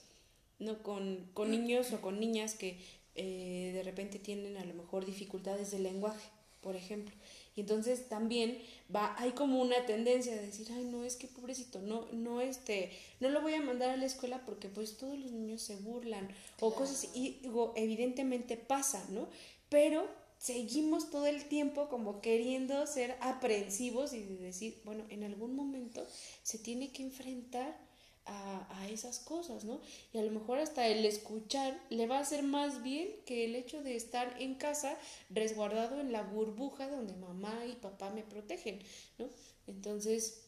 [0.59, 0.83] ¿no?
[0.83, 2.77] Con, con niños o con niñas que
[3.15, 6.29] eh, de repente tienen a lo mejor dificultades de lenguaje,
[6.61, 7.15] por ejemplo,
[7.55, 8.57] y entonces también
[8.93, 12.91] va, hay como una tendencia de decir, ay, no, es que pobrecito, no, no, este,
[13.19, 16.27] no lo voy a mandar a la escuela porque pues todos los niños se burlan
[16.59, 19.27] o cosas y digo, evidentemente pasa, ¿no?
[19.69, 26.05] Pero seguimos todo el tiempo como queriendo ser aprensivos y decir, bueno, en algún momento
[26.43, 27.77] se tiene que enfrentar
[28.25, 29.81] a, esas cosas, ¿no?
[30.13, 33.55] Y a lo mejor hasta el escuchar le va a hacer más bien que el
[33.55, 34.97] hecho de estar en casa
[35.29, 38.79] resguardado en la burbuja donde mamá y papá me protegen,
[39.17, 39.27] ¿no?
[39.67, 40.43] Entonces,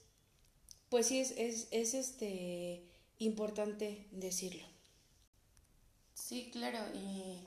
[0.89, 2.83] pues sí, es, es, es este
[3.19, 4.65] importante decirlo.
[6.13, 7.43] Sí, claro, y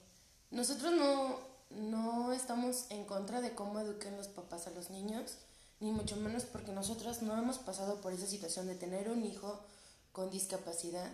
[0.51, 1.39] nosotros no,
[1.71, 5.37] no estamos en contra de cómo eduquen los papás a los niños,
[5.81, 9.61] ni mucho menos porque nosotros no hemos pasado por esa situación de tener un hijo
[10.13, 11.11] con discapacidad,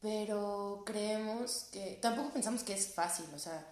[0.00, 3.66] pero creemos que, tampoco pensamos que es fácil, o sea,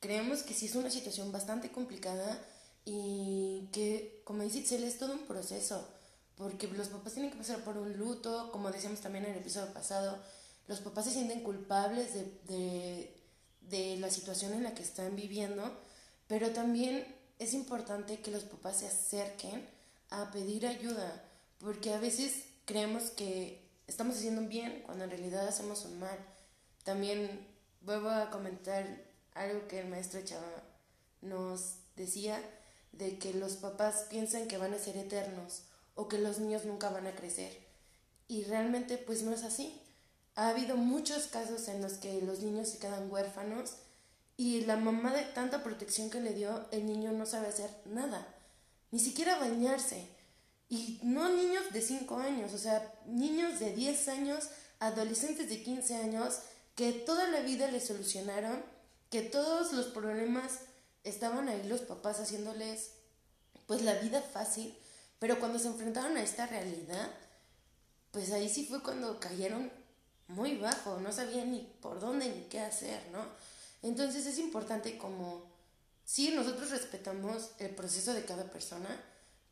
[0.00, 2.38] creemos que sí es una situación bastante complicada
[2.84, 5.88] y que, como dice Itzel, es todo un proceso,
[6.36, 9.72] porque los papás tienen que pasar por un luto, como decíamos también en el episodio
[9.72, 10.18] pasado,
[10.68, 13.22] los papás se sienten culpables de, de,
[13.62, 15.62] de la situación en la que están viviendo,
[16.26, 19.68] pero también es importante que los papás se acerquen
[20.10, 21.24] a pedir ayuda,
[21.58, 23.61] porque a veces creemos que
[23.92, 26.18] estamos haciendo un bien cuando en realidad hacemos un mal.
[26.82, 27.46] También
[27.82, 28.86] vuelvo a comentar
[29.34, 30.62] algo que el maestro Chava
[31.20, 32.42] nos decía,
[32.92, 35.62] de que los papás piensan que van a ser eternos
[35.94, 37.66] o que los niños nunca van a crecer.
[38.28, 39.78] Y realmente pues no es así.
[40.36, 43.74] Ha habido muchos casos en los que los niños se quedan huérfanos
[44.38, 48.26] y la mamá de tanta protección que le dio, el niño no sabe hacer nada,
[48.90, 50.08] ni siquiera bañarse.
[50.72, 55.96] Y no niños de 5 años, o sea, niños de 10 años, adolescentes de 15
[55.96, 56.38] años,
[56.74, 58.64] que toda la vida le solucionaron,
[59.10, 60.60] que todos los problemas
[61.04, 62.92] estaban ahí los papás haciéndoles
[63.66, 64.74] pues la vida fácil,
[65.18, 67.10] pero cuando se enfrentaron a esta realidad,
[68.10, 69.70] pues ahí sí fue cuando cayeron
[70.26, 73.26] muy bajo, no sabían ni por dónde ni qué hacer, ¿no?
[73.82, 75.44] Entonces es importante como,
[76.06, 78.88] sí, nosotros respetamos el proceso de cada persona,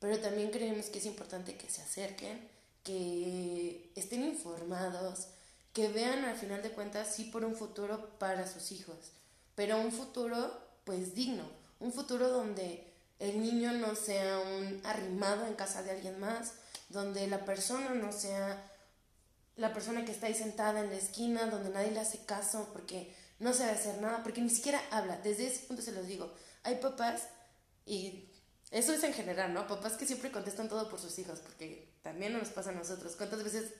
[0.00, 2.48] pero también creemos que es importante que se acerquen,
[2.82, 5.28] que estén informados,
[5.72, 9.12] que vean al final de cuentas sí por un futuro para sus hijos,
[9.54, 11.44] pero un futuro pues digno,
[11.78, 12.84] un futuro donde
[13.18, 16.54] el niño no sea un arrimado en casa de alguien más,
[16.88, 18.66] donde la persona no sea
[19.56, 23.14] la persona que está ahí sentada en la esquina, donde nadie le hace caso porque
[23.38, 25.18] no sabe hacer nada, porque ni siquiera habla.
[25.18, 26.32] Desde ese punto se los digo,
[26.62, 27.28] hay papás
[27.84, 28.29] y
[28.70, 29.66] eso es en general, ¿no?
[29.66, 33.16] Papás que siempre contestan todo por sus hijos, porque también nos pasa a nosotros.
[33.16, 33.72] ¿Cuántas veces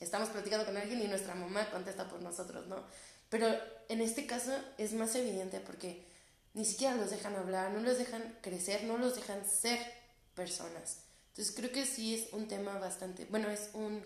[0.00, 2.82] estamos platicando con alguien y nuestra mamá contesta por nosotros, ¿no?
[3.28, 3.46] Pero
[3.88, 6.06] en este caso es más evidente porque
[6.54, 9.78] ni siquiera los dejan hablar, no los dejan crecer, no los dejan ser
[10.34, 11.00] personas.
[11.28, 14.02] Entonces creo que sí es un tema bastante, bueno, es un,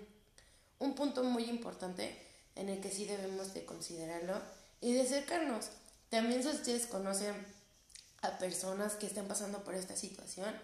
[0.79, 2.19] un punto muy importante
[2.57, 4.41] en el que sí debemos de considerarlo
[4.81, 5.69] y de acercarnos.
[6.11, 7.35] También si ustedes conocen
[8.23, 10.55] a personas que estén pasando por esta situación,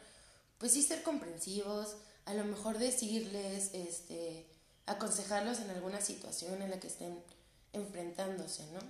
[0.59, 4.47] pues sí ser comprensivos, a lo mejor decirles, este,
[4.87, 7.19] aconsejarlos en alguna situación en la que estén
[7.73, 8.81] enfrentándose, ¿no?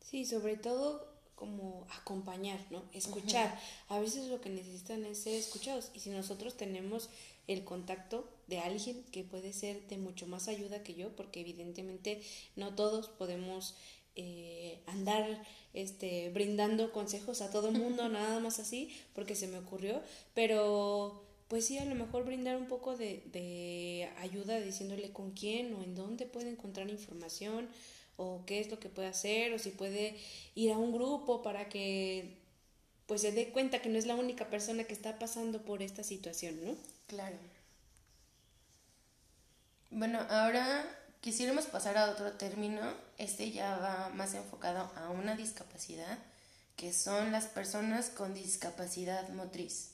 [0.00, 2.82] Sí, sobre todo como acompañar, ¿no?
[2.92, 3.58] Escuchar.
[3.88, 5.90] A veces lo que necesitan es ser escuchados.
[5.92, 7.08] Y si nosotros tenemos
[7.48, 12.22] el contacto de alguien que puede ser de mucho más ayuda que yo, porque evidentemente
[12.54, 13.74] no todos podemos
[14.14, 15.42] eh, andar
[15.74, 20.02] este, brindando consejos a todo el mundo, nada más así, porque se me ocurrió,
[20.34, 25.74] pero pues sí, a lo mejor brindar un poco de, de ayuda diciéndole con quién
[25.74, 27.68] o en dónde puede encontrar información
[28.16, 30.16] o qué es lo que puede hacer o si puede
[30.54, 32.38] ir a un grupo para que
[33.06, 36.02] pues se dé cuenta que no es la única persona que está pasando por esta
[36.02, 36.76] situación, ¿no?
[37.06, 37.36] Claro.
[39.90, 40.84] Bueno, ahora
[41.22, 42.82] quisiéramos pasar a otro término.
[43.16, 46.18] Este ya va más enfocado a una discapacidad,
[46.76, 49.92] que son las personas con discapacidad motriz.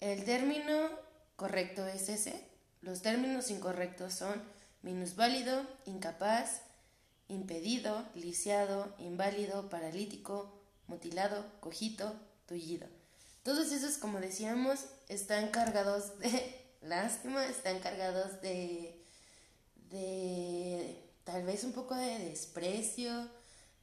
[0.00, 0.90] El término
[1.36, 2.44] correcto es ese.
[2.82, 4.42] Los términos incorrectos son
[4.82, 6.62] minusválido, incapaz,
[7.28, 10.52] impedido, lisiado, inválido, paralítico,
[10.88, 12.12] mutilado, cojito,
[12.46, 12.88] tullido.
[13.44, 18.99] Todos esos, como decíamos, están cargados de lástima, están cargados de,
[19.90, 23.28] de tal vez un poco de desprecio,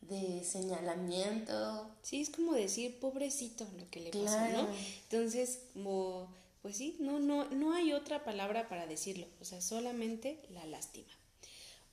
[0.02, 1.89] de señalamiento.
[2.02, 4.67] Sí, es como decir pobrecito lo que le pasa, ¿no?
[5.04, 10.39] Entonces, como, pues sí, no, no, no hay otra palabra para decirlo, o sea, solamente
[10.50, 11.12] la lástima.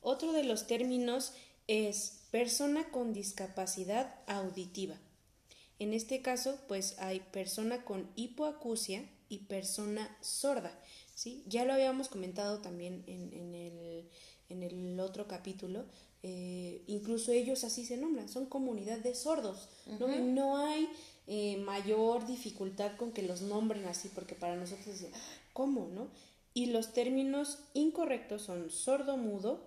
[0.00, 1.32] Otro de los términos
[1.66, 4.96] es persona con discapacidad auditiva.
[5.78, 10.78] En este caso, pues hay persona con hipoacusia y persona sorda.
[11.14, 11.42] ¿Sí?
[11.46, 13.54] Ya lo habíamos comentado también en,
[14.62, 15.84] el, otro capítulo.
[16.22, 19.68] Eh, incluso ellos así se nombran, son comunidad de sordos.
[19.98, 20.56] ¿no?
[20.58, 20.88] hay
[21.26, 25.06] eh, mayor dificultad con que los nombren así, porque para nosotros es,
[25.52, 25.88] ¿cómo?
[25.92, 26.08] ¿no?
[26.54, 29.66] Y los términos incorrectos son sordo mudo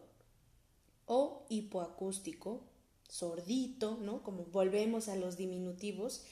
[1.05, 2.61] o hipoacústico
[3.09, 4.23] sordito, ¿no?
[4.23, 6.23] Como volvemos a los diminutivos.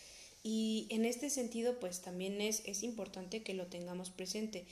[0.43, 4.67] Y en este sentido, pues también es, es importante que lo tengamos presente.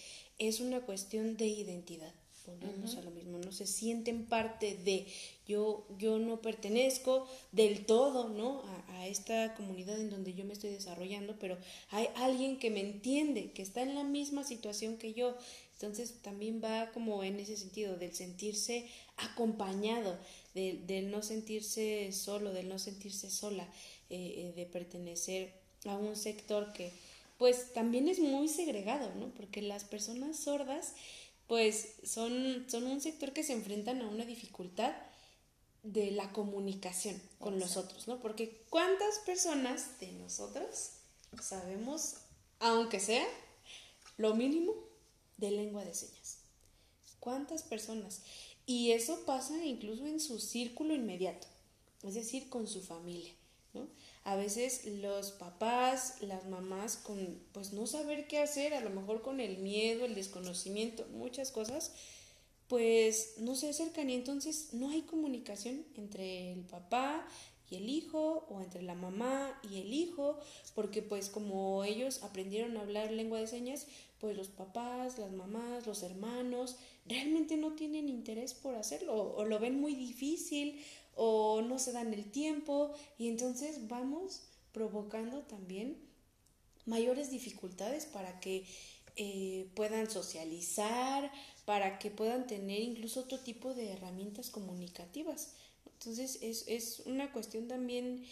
[0.47, 2.13] Es una cuestión de identidad.
[2.45, 5.05] Volvemos a lo mismo, no se sienten parte de,
[5.47, 8.63] yo, yo no pertenezco del todo, ¿no?
[8.63, 11.57] A, a, esta comunidad en donde yo me estoy desarrollando, pero
[11.91, 15.37] hay alguien que me entiende, que está en la misma situación que yo.
[15.75, 20.17] Entonces también va como en ese sentido, del sentirse acompañado,
[20.53, 23.63] del, no sentirse solo, del no sentirse sola,
[24.09, 25.53] eh, eh, de pertenecer
[25.85, 26.91] a un sector que
[27.43, 29.27] pues también es muy segregado, ¿no?
[29.33, 30.93] Porque las personas sordas
[31.45, 34.95] pues son, son un sector que se enfrentan a una dificultad
[35.83, 38.21] de la comunicación con los otros, ¿no?
[38.21, 40.91] Porque ¿cuántas personas de nosotros
[41.41, 42.13] sabemos,
[42.59, 43.27] aunque sea
[44.15, 44.73] lo mínimo,
[45.35, 46.37] de lengua de señas?
[47.19, 48.21] ¿Cuántas personas?
[48.65, 51.45] Y eso pasa incluso en su círculo inmediato,
[52.03, 53.33] es decir, con su familia.
[53.73, 53.85] ¿no?
[54.23, 59.21] A veces los papás, las mamás, con pues no saber qué hacer, a lo mejor
[59.21, 61.91] con el miedo, el desconocimiento, muchas cosas,
[62.67, 67.27] pues no se acercan y entonces no hay comunicación entre el papá
[67.69, 70.39] y el hijo o entre la mamá y el hijo,
[70.73, 73.87] porque pues como ellos aprendieron a hablar lengua de señas,
[74.19, 79.59] pues los papás, las mamás, los hermanos, realmente no tienen interés por hacerlo o lo
[79.59, 80.81] ven muy difícil
[81.15, 85.97] o no se dan el tiempo y entonces vamos provocando también
[86.85, 88.65] mayores dificultades para que
[89.15, 91.31] eh, puedan socializar,
[91.65, 95.53] para que puedan tener incluso otro tipo de herramientas comunicativas.
[95.85, 98.25] Entonces es, es una cuestión también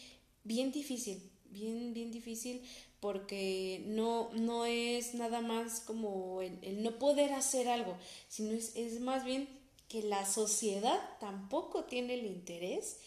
[0.43, 2.61] bien difícil, bien, bien difícil
[2.99, 8.99] porque no, no es nada más como el, no poder hacer algo, sino es, es
[9.01, 9.47] más bien
[9.91, 12.99] que la sociedad tampoco tiene el interés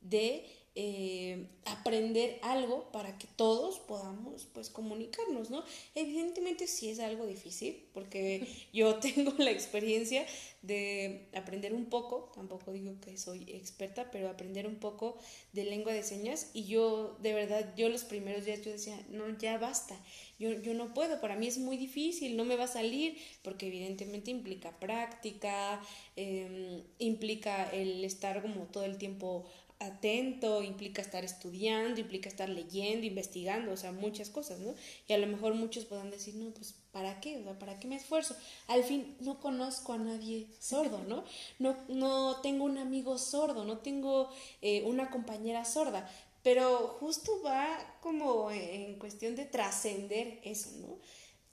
[0.00, 5.64] de eh, aprender algo para que todos podamos pues comunicarnos, ¿no?
[5.96, 10.24] Evidentemente sí es algo difícil porque yo tengo la experiencia
[10.62, 15.18] de aprender un poco, tampoco digo que soy experta, pero aprender un poco
[15.52, 19.36] de lengua de señas y yo de verdad, yo los primeros días yo decía, no,
[19.38, 19.98] ya basta,
[20.38, 23.66] yo, yo no puedo, para mí es muy difícil, no me va a salir porque
[23.66, 25.80] evidentemente implica práctica,
[26.16, 29.46] em, implica el estar como todo el tiempo
[29.80, 34.74] atento, implica estar estudiando, implica estar leyendo, investigando, o sea, muchas cosas, ¿no?
[35.08, 37.38] Y a lo mejor muchos puedan decir, no, pues, ¿para qué?
[37.38, 38.36] O sea, ¿para qué me esfuerzo?
[38.68, 41.24] Al fin, no conozco a nadie sordo, ¿no?
[41.58, 44.28] No, no tengo un amigo sordo, no tengo
[44.60, 46.08] eh, una compañera sorda,
[46.42, 50.98] pero justo va como en cuestión de trascender eso, ¿no?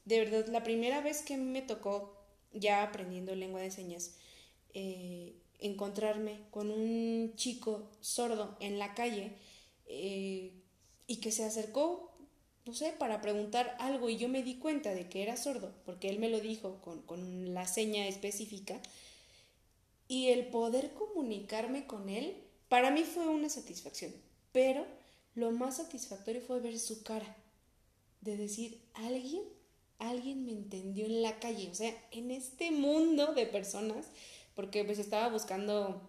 [0.03, 2.13] De verdad, la primera vez que me tocó
[2.53, 4.15] ya aprendiendo lengua de señas,
[4.73, 9.33] eh, encontrarme con un chico sordo en la calle,
[9.87, 10.53] eh,
[11.07, 12.11] y que se acercó,
[12.65, 16.09] no sé, para preguntar algo y yo me di cuenta de que era sordo, porque
[16.09, 18.79] él me lo dijo con, con la seña específica,
[20.07, 22.35] y el poder comunicarme con él,
[22.69, 24.13] para mí fue una satisfacción,
[24.51, 24.85] pero
[25.35, 27.35] lo más satisfactorio fue ver su cara,
[28.21, 29.43] de decir, alguien,
[29.99, 34.07] alguien me entendió en la calle, o sea, en este mundo de personas,
[34.57, 36.01] porque pues estaba buscando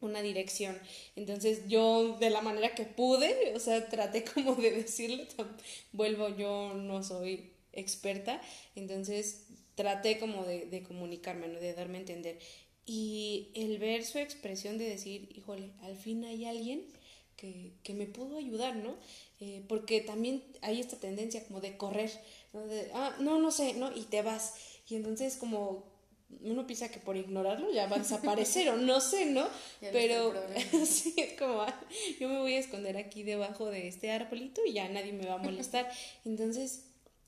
[0.00, 0.76] una dirección.
[1.14, 5.28] Entonces yo de la manera que pude, o sea, traté como de decirle,
[5.92, 8.40] vuelvo, yo no soy experta,
[8.74, 11.60] entonces traté como de, de comunicarme, ¿no?
[11.60, 12.38] de darme a entender.
[12.84, 16.84] Y el ver su expresión de decir, híjole, al fin hay alguien
[17.36, 18.96] que, que me pudo ayudar, ¿no?
[19.38, 22.10] Eh, porque también hay esta tendencia como de correr,
[22.52, 22.66] ¿no?
[22.66, 23.96] De, ah, no, no sé, ¿no?
[23.96, 24.54] Y te vas.
[24.88, 25.93] Y entonces como
[26.42, 29.46] uno piensa que por ignorarlo ya va a desaparecer o no sé, ¿no?
[29.80, 30.34] Pero
[30.86, 31.80] sí, es como, ah,
[32.20, 35.34] yo me voy a esconder aquí debajo de este arbolito y ya nadie me va
[35.34, 35.90] a molestar.
[36.24, 36.84] Entonces,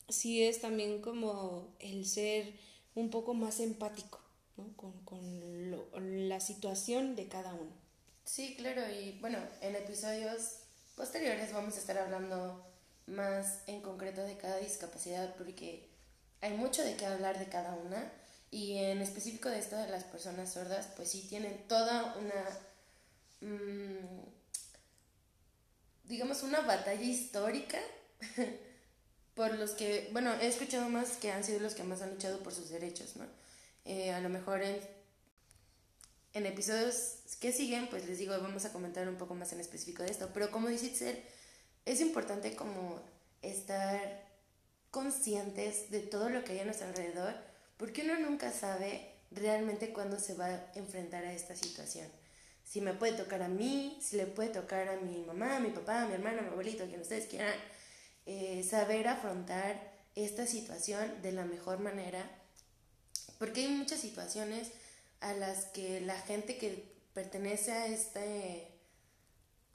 [0.09, 2.53] sí es también como el ser
[2.95, 4.21] un poco más empático,
[4.57, 4.77] ¿no?
[4.77, 7.73] Con, con lo, la situación de cada uno.
[8.25, 10.59] Sí, claro, y bueno, en episodios
[10.97, 12.67] posteriores vamos a estar hablando
[13.07, 15.89] más en concreto de cada discapacidad porque
[16.41, 18.13] hay mucho de qué hablar de cada una
[18.51, 24.21] y en específico de esto de las personas sordas, pues sí tienen toda una, mmm,
[26.05, 27.79] digamos, una batalla histórica
[29.35, 32.43] por los que, bueno, he escuchado más que han sido los que más han luchado
[32.43, 33.27] por sus derechos, ¿no?
[33.85, 34.81] Eh, a lo mejor en,
[36.33, 40.03] en episodios que siguen, pues les digo, vamos a comentar un poco más en específico
[40.03, 41.23] de esto, pero como dice Itzel,
[41.85, 43.01] es importante como
[43.43, 44.27] estar
[44.91, 47.35] conscientes de todo lo que hay a nuestro alrededor
[47.77, 52.09] porque uno nunca sabe realmente cuándo se va a enfrentar a esta situación.
[52.65, 55.71] Si me puede tocar a mí, si le puede tocar a mi mamá, a mi
[55.71, 57.55] papá, a mi hermano, a mi abuelito, quien ustedes quieran,
[58.27, 62.29] eh, saber afrontar esta situación de la mejor manera,
[63.39, 64.73] porque hay muchas situaciones
[65.21, 68.69] a las que la gente que pertenece a este,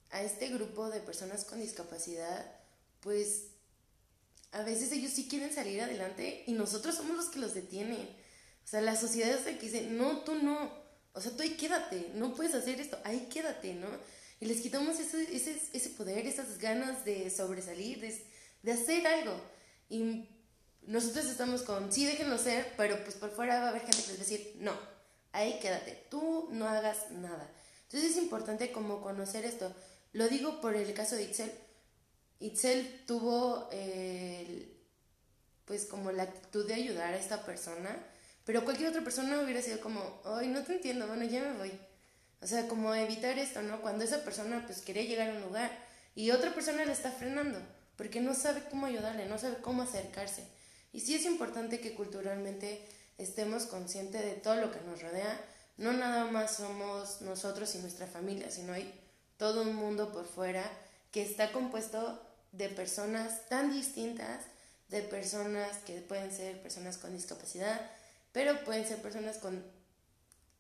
[0.10, 2.46] a este grupo de personas con discapacidad,
[3.02, 3.51] pues
[4.52, 8.02] a veces ellos sí quieren salir adelante y nosotros somos los que los detienen.
[8.64, 10.72] O sea, la sociedad es la que dice, no, tú no.
[11.14, 13.88] O sea, tú ahí quédate, no puedes hacer esto, ahí quédate, ¿no?
[14.40, 18.26] Y les quitamos ese, ese, ese poder, esas ganas de sobresalir, de,
[18.64, 19.40] de hacer algo.
[19.90, 20.28] Y
[20.84, 24.08] nosotros estamos con, sí, déjenlo ser, pero pues por fuera va a haber gente que
[24.10, 24.74] les va a decir, no,
[25.32, 27.50] ahí quédate, tú no hagas nada.
[27.84, 29.74] Entonces es importante como conocer esto.
[30.14, 31.52] Lo digo por el caso de Itzel,
[32.42, 33.70] Itzel tuvo
[35.66, 37.96] pues como la actitud de ayudar a esta persona,
[38.44, 41.72] pero cualquier otra persona hubiera sido como, ay, no te entiendo, bueno, ya me voy.
[42.42, 43.82] O sea, como evitar esto, ¿no?
[43.82, 45.72] Cuando esa persona pues quería llegar a un lugar
[46.16, 47.60] y otra persona le está frenando,
[47.96, 50.44] porque no sabe cómo ayudarle, no sabe cómo acercarse.
[50.92, 52.84] Y sí es importante que culturalmente
[53.18, 55.40] estemos conscientes de todo lo que nos rodea.
[55.78, 58.92] No nada más somos nosotros y nuestra familia, sino hay
[59.38, 60.70] todo un mundo por fuera
[61.12, 62.22] que está compuesto
[62.52, 64.46] de personas tan distintas,
[64.90, 67.80] de personas que pueden ser personas con discapacidad,
[68.32, 69.64] pero pueden ser personas con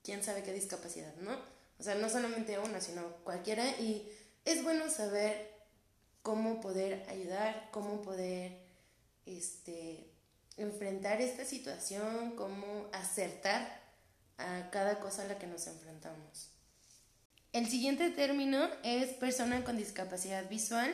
[0.04, 1.38] quién sabe qué discapacidad, ¿no?
[1.80, 3.68] O sea, no solamente una, sino cualquiera.
[3.80, 4.10] Y
[4.46, 5.52] es bueno saber
[6.22, 8.58] cómo poder ayudar, cómo poder
[9.26, 10.12] este,
[10.58, 13.82] enfrentar esta situación, cómo acertar
[14.38, 16.50] a cada cosa a la que nos enfrentamos.
[17.52, 20.94] El siguiente término es persona con discapacidad visual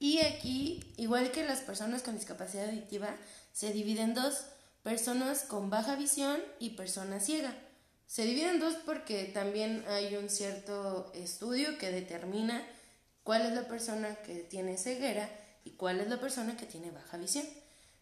[0.00, 3.14] y aquí, igual que las personas con discapacidad auditiva,
[3.52, 4.46] se dividen en dos,
[4.82, 7.54] personas con baja visión y personas ciega.
[8.06, 12.66] Se dividen en dos porque también hay un cierto estudio que determina
[13.24, 15.28] cuál es la persona que tiene ceguera
[15.64, 17.44] y cuál es la persona que tiene baja visión.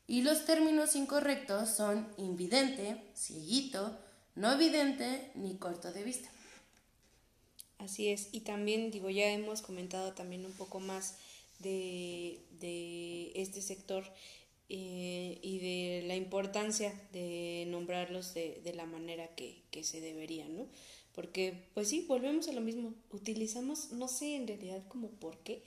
[0.06, 3.98] Y los términos incorrectos son invidente, cieguito,
[4.36, 6.30] no vidente ni corto de vista.
[7.78, 11.16] Así es, y también digo, ya hemos comentado también un poco más
[11.58, 14.04] de, de este sector
[14.68, 20.46] eh, y de la importancia de nombrarlos de, de la manera que, que, se debería,
[20.48, 20.66] ¿no?
[21.14, 22.94] Porque, pues sí, volvemos a lo mismo.
[23.10, 25.64] Utilizamos, no sé en realidad como por qué,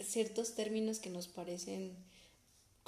[0.00, 1.94] ciertos términos que nos parecen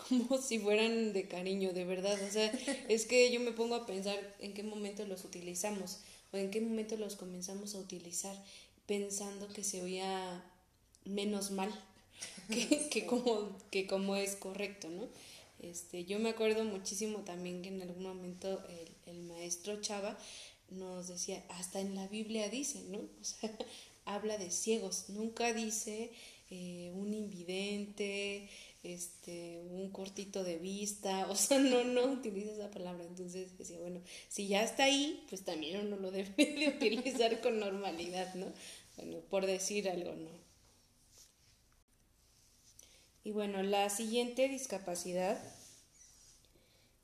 [0.08, 2.18] como si fueran de cariño, de verdad.
[2.26, 2.50] O sea,
[2.88, 5.98] es que yo me pongo a pensar en qué momento los utilizamos
[6.32, 8.36] o en qué momento los comenzamos a utilizar
[8.86, 10.44] pensando que se oía
[11.04, 11.72] menos mal
[12.90, 15.08] que, como, que como es correcto, ¿no?
[15.60, 20.16] Este, yo me acuerdo muchísimo también que en algún momento el, el maestro Chava
[20.70, 22.98] nos decía, hasta en la Biblia dice, ¿no?
[23.20, 23.50] O sea,
[24.04, 26.10] habla de ciegos, nunca dice
[26.50, 28.48] eh, un invidente,
[28.82, 33.04] este, un cortito de vista, o sea, no, no utiliza esa palabra.
[33.04, 37.58] Entonces decía, bueno, si ya está ahí, pues también uno lo debe de utilizar con
[37.58, 38.46] normalidad, ¿no?
[38.96, 40.47] Bueno, por decir algo, ¿no?
[43.28, 45.38] Y bueno, la siguiente discapacidad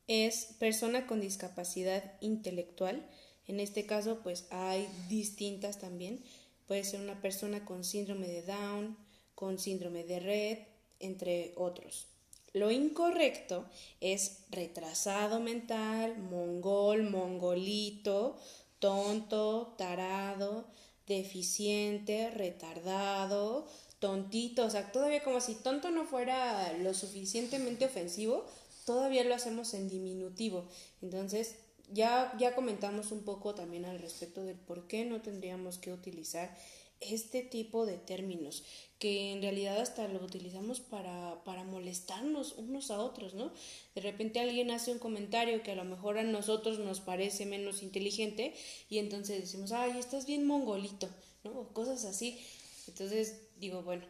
[0.07, 3.07] es persona con discapacidad intelectual.
[3.47, 6.25] En este caso, pues hay distintas también.
[6.66, 8.97] Puede ser una persona con síndrome de Down,
[9.35, 10.59] con síndrome de Red,
[10.99, 12.07] entre otros.
[12.55, 13.66] Lo incorrecto
[14.01, 18.39] es retrasado mental, mongol, mongolito,
[18.79, 20.64] tonto, tarado,
[21.07, 23.68] deficiente, retardado,
[24.05, 28.45] tontito, o sea, todavía como si tonto no fuera lo suficientemente ofensivo,
[28.85, 30.69] todavía lo hacemos en diminutivo.
[31.01, 31.55] Entonces,
[31.91, 36.55] ya, ya comentamos un poco también al respecto del por qué no tendríamos que utilizar
[37.01, 38.65] este tipo de términos,
[38.99, 43.53] que en realidad hasta lo utilizamos para, para molestarnos unos a otros, ¿no?
[43.95, 47.83] De repente alguien hace un comentario que a lo mejor a nosotros nos parece menos
[47.83, 48.53] inteligente
[48.91, 51.09] y entonces decimos, ay, estás bien mongolito,
[51.43, 51.53] ¿no?
[51.53, 52.39] O cosas así.
[52.87, 54.07] Entonces digo, bueno,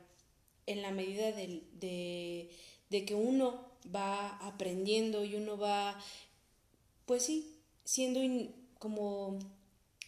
[0.66, 2.50] en la medida de, de,
[2.90, 5.98] de que uno va aprendiendo y uno va,
[7.06, 8.20] pues sí, siendo
[8.78, 9.38] como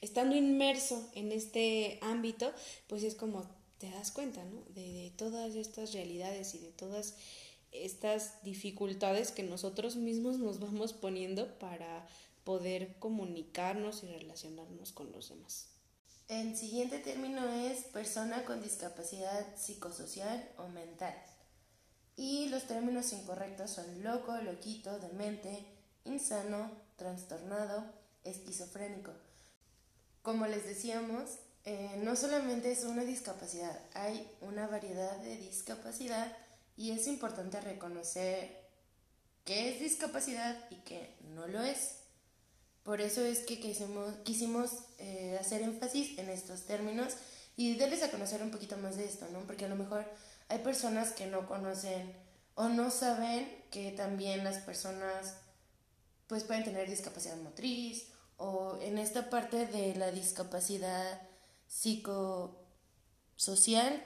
[0.00, 2.52] estando inmerso en este ámbito,
[2.86, 3.46] pues es como
[3.78, 4.62] te das cuenta, ¿no?
[4.74, 7.14] De, todas estas realidades y de todas
[7.72, 12.06] estas dificultades que nosotros mismos nos vamos poniendo para
[12.44, 15.68] poder comunicarnos y relacionarnos con los demás.
[16.28, 21.14] El siguiente término es persona con discapacidad psicosocial o mental.
[22.16, 25.64] Y los términos incorrectos son loco, loquito, demente,
[26.04, 27.84] insano, trastornado,
[28.24, 29.12] esquizofrénico.
[30.22, 36.36] Como les decíamos, eh, no solamente es una discapacidad, hay una variedad de discapacidad
[36.76, 38.66] y es importante reconocer
[39.44, 42.05] qué es discapacidad y qué no lo es.
[42.86, 47.14] Por eso es que quisimos, quisimos eh, hacer énfasis en estos términos
[47.56, 49.40] y darles a conocer un poquito más de esto, ¿no?
[49.40, 50.06] Porque a lo mejor
[50.48, 52.14] hay personas que no conocen
[52.54, 55.34] o no saben que también las personas
[56.28, 58.06] pues pueden tener discapacidad motriz
[58.36, 61.20] o en esta parte de la discapacidad
[61.66, 62.54] psicosocial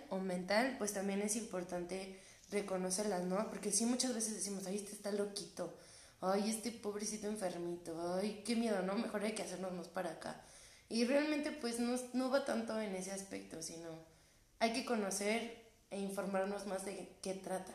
[0.09, 2.19] o mental, pues también es importante
[2.51, 3.47] reconocerlas, ¿no?
[3.51, 5.77] Porque sí muchas veces decimos, ay, este está loquito,
[6.21, 8.95] ay, este pobrecito enfermito, ay, qué miedo, ¿no?
[8.97, 10.43] Mejor hay que hacernos más para acá.
[10.89, 13.89] Y realmente pues no, no va tanto en ese aspecto, sino
[14.59, 15.57] hay que conocer
[15.91, 17.75] e informarnos más de qué trata.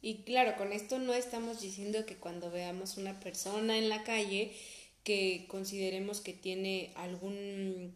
[0.00, 4.54] Y claro, con esto no estamos diciendo que cuando veamos una persona en la calle
[5.02, 7.94] que consideremos que tiene algún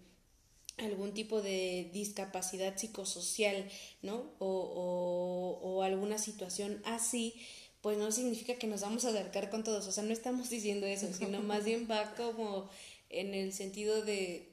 [0.79, 3.69] algún tipo de discapacidad psicosocial,
[4.03, 4.31] ¿no?
[4.39, 7.35] O, o, alguna situación así,
[7.83, 10.87] pues no significa que nos vamos a acercar con todos, o sea, no estamos diciendo
[10.87, 12.69] eso, sino más bien va como
[13.11, 14.49] en el sentido de,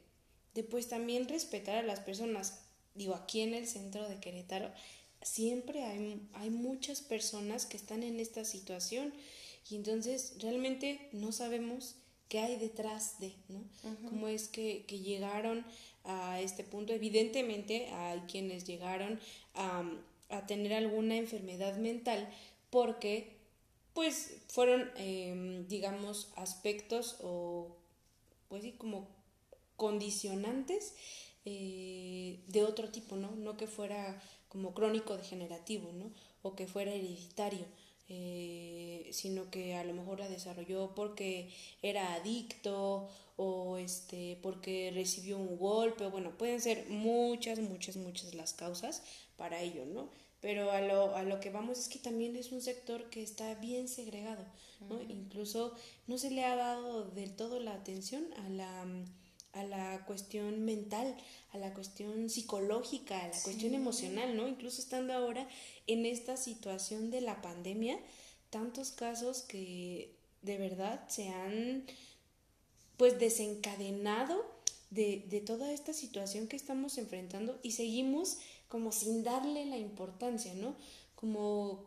[0.53, 2.61] de pues también respetar a las personas.
[2.93, 4.71] Digo, aquí en el centro de Querétaro
[5.21, 9.13] siempre hay, hay muchas personas que están en esta situación
[9.69, 11.95] y entonces realmente no sabemos
[12.29, 13.63] qué hay detrás de, ¿no?
[14.07, 15.65] Cómo es que, que, llegaron
[16.03, 16.93] a este punto.
[16.93, 19.19] Evidentemente hay quienes llegaron
[19.55, 19.83] a,
[20.29, 22.27] a tener alguna enfermedad mental
[22.69, 23.35] porque
[23.93, 27.77] pues fueron, em, digamos, aspectos o
[28.49, 29.07] pues sí, como
[29.77, 30.93] condicionantes
[31.45, 33.31] eh, de otro tipo, ¿no?
[33.31, 36.11] No que fuera como crónico degenerativo, ¿no?
[36.41, 37.65] O que fuera hereditario.
[38.07, 41.49] Eh, sino que a lo mejor la desarrolló porque
[41.81, 48.53] era adicto o este porque recibió un golpe, bueno, pueden ser muchas, muchas, muchas las
[48.53, 49.01] causas
[49.37, 50.09] para ello, ¿no?
[50.45, 53.55] Pero a lo, a lo que vamos es que también es un sector que está
[53.55, 54.45] bien segregado,
[54.87, 55.01] ¿no?
[55.01, 55.73] Incluso
[56.05, 58.85] no se le ha dado del todo la atención a la
[59.53, 61.15] a la cuestión mental,
[61.51, 64.47] a la cuestión psicológica, a la cuestión emocional, ¿no?
[64.47, 65.47] Incluso estando ahora
[65.87, 67.97] en esta situación de la pandemia,
[68.51, 71.85] tantos casos que de verdad se han
[72.97, 74.45] pues desencadenado
[74.91, 78.37] de, de toda esta situación que estamos enfrentando y seguimos
[78.67, 80.75] como sin darle la importancia, ¿no?
[81.15, 81.85] Como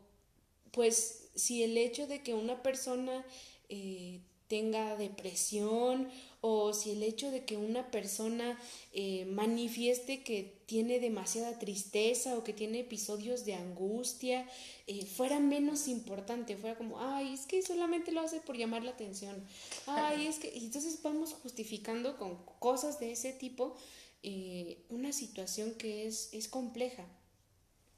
[0.70, 3.24] pues si el hecho de que una persona
[3.68, 6.08] eh, tenga depresión
[6.40, 8.58] o si el hecho de que una persona
[8.92, 14.46] eh, manifieste que tiene demasiada tristeza o que tiene episodios de angustia
[14.86, 18.92] eh, fuera menos importante, fuera como, ay, es que solamente lo hace por llamar la
[18.92, 19.44] atención,
[19.86, 23.76] ay, es que, y entonces vamos justificando con cosas de ese tipo
[24.22, 27.06] eh, una situación que es, es compleja.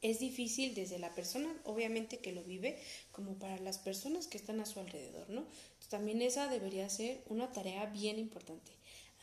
[0.03, 2.81] es difícil desde la persona, obviamente, que lo vive,
[3.12, 5.45] como para las personas que están a su alrededor, ¿no?
[5.91, 8.71] también esa debería ser una tarea bien importante.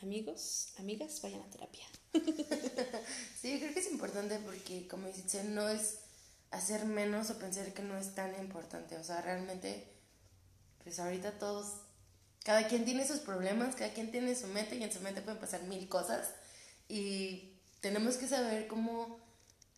[0.04, 1.86] Amigos, amigas, vayan a terapia.
[3.42, 5.96] sí, creo que es importante porque, como dices, no es
[6.52, 8.98] hacer menos o pensar que no es tan importante.
[8.98, 9.88] O sea, realmente,
[10.84, 11.82] pues ahorita todos,
[12.44, 15.40] cada quien tiene sus problemas, cada quien tiene su mente y en su mente pueden
[15.40, 16.28] pasar mil cosas.
[16.90, 17.50] Y
[17.82, 19.20] tenemos que saber cómo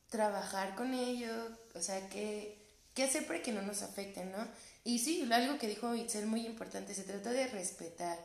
[0.10, 1.32] trabajar con ello,
[1.76, 2.57] o sea, qué,
[2.93, 4.47] qué hacer para que no nos afecte, ¿no?
[4.84, 8.18] Y sí, algo que dijo Itzel muy importante, se trata de respetar.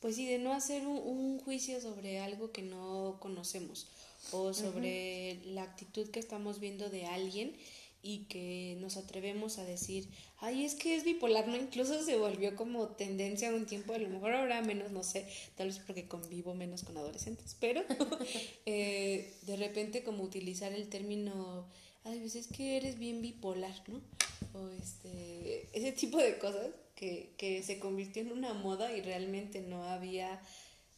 [0.00, 3.86] Pues sí, de no hacer un, juicio sobre algo que no conocemos
[4.32, 7.56] o sobre la actitud que estamos viendo de alguien
[8.02, 11.56] y que nos atrevemos a decir, ay, es que es bipolar, ¿no?
[11.56, 15.26] Incluso se volvió como tendencia un tiempo, a lo mejor ahora menos, no sé,
[15.56, 17.82] tal vez porque convivo menos con adolescentes, pero
[18.66, 21.66] eh, de repente como utilizar el término,
[22.04, 24.00] ay, pues es que eres bien bipolar, ¿no?
[24.54, 29.60] O este, ese tipo de cosas que, que se convirtió en una moda y realmente
[29.60, 30.40] no había...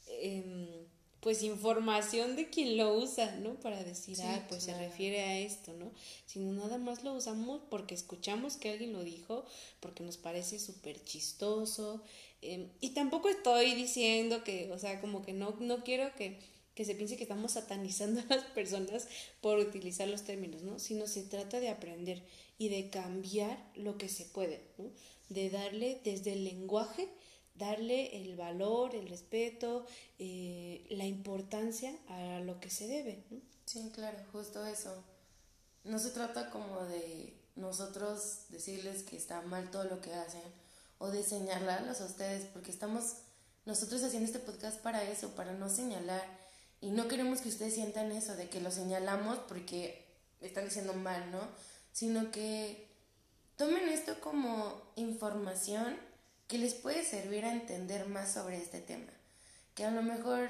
[0.09, 0.87] Eh,
[1.21, 3.55] pues información de quien lo usa, ¿no?
[3.61, 5.93] Para decir, ah, pues se refiere a esto, ¿no?
[6.25, 9.45] Sino nada más lo usamos porque escuchamos que alguien lo dijo,
[9.81, 12.03] porque nos parece súper chistoso.
[12.41, 16.39] Em, y tampoco estoy diciendo que, o sea, como que no, no quiero que,
[16.75, 19.07] que se piense que estamos satanizando a las personas
[19.43, 20.79] por utilizar los términos, ¿no?
[20.79, 22.23] Sino se trata de aprender
[22.57, 24.87] y de cambiar lo que se puede, ¿no?
[25.29, 27.09] De darle desde el lenguaje
[27.61, 29.87] darle el valor, el respeto,
[30.19, 33.23] eh, la importancia a lo que se debe.
[33.67, 35.05] Sí, claro, justo eso.
[35.85, 40.43] No se trata como de nosotros decirles que está mal todo lo que hacen
[40.99, 43.17] o de señalarlos a ustedes, porque estamos
[43.65, 46.25] nosotros haciendo este podcast para eso, para no señalar.
[46.81, 50.07] Y no queremos que ustedes sientan eso, de que lo señalamos porque
[50.41, 51.41] están diciendo mal, ¿no?
[51.93, 52.89] Sino que
[53.57, 55.97] tomen esto como información
[56.51, 59.13] que les puede servir a entender más sobre este tema.
[59.77, 60.49] Que a lo mejor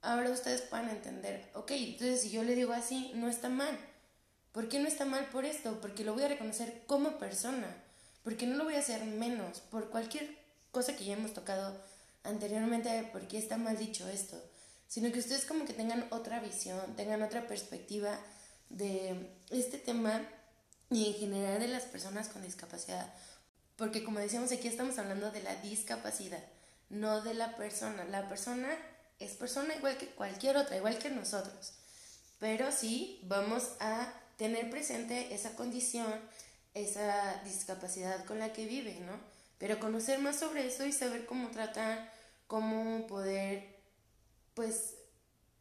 [0.00, 3.78] ahora ustedes puedan entender, ok, entonces si yo le digo así, no está mal.
[4.52, 5.82] ¿Por qué no está mal por esto?
[5.82, 7.76] Porque lo voy a reconocer como persona.
[8.24, 10.34] Porque no lo voy a hacer menos por cualquier
[10.70, 11.78] cosa que ya hemos tocado
[12.24, 14.42] anteriormente, porque está mal dicho esto.
[14.86, 18.18] Sino que ustedes como que tengan otra visión, tengan otra perspectiva
[18.70, 20.26] de este tema
[20.88, 23.12] y en general de las personas con discapacidad.
[23.78, 26.42] Porque como decíamos aquí estamos hablando de la discapacidad,
[26.90, 28.04] no de la persona.
[28.04, 28.68] La persona
[29.20, 31.74] es persona igual que cualquier otra, igual que nosotros.
[32.40, 36.12] Pero sí vamos a tener presente esa condición,
[36.74, 39.12] esa discapacidad con la que vive, ¿no?
[39.58, 42.12] Pero conocer más sobre eso y saber cómo tratar,
[42.48, 43.76] cómo poder,
[44.54, 44.94] pues,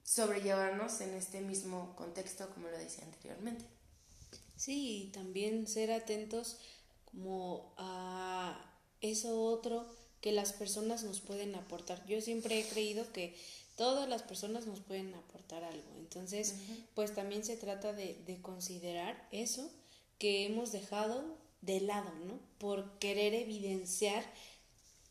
[0.04, 3.66] sobrellevarnos en este mismo contexto, como lo decía anteriormente.
[4.56, 6.58] Sí, y también ser atentos
[7.12, 9.86] como a eso otro
[10.22, 12.06] que las personas nos pueden aportar.
[12.08, 13.36] Yo siempre he creído que
[13.76, 15.96] todas las personas nos pueden aportar algo.
[15.98, 16.56] Entonces,
[16.96, 19.72] pues también se trata de, de, considerar eso
[20.18, 22.40] que hemos dejado de lado, ¿no?
[22.58, 24.24] Por querer evidenciar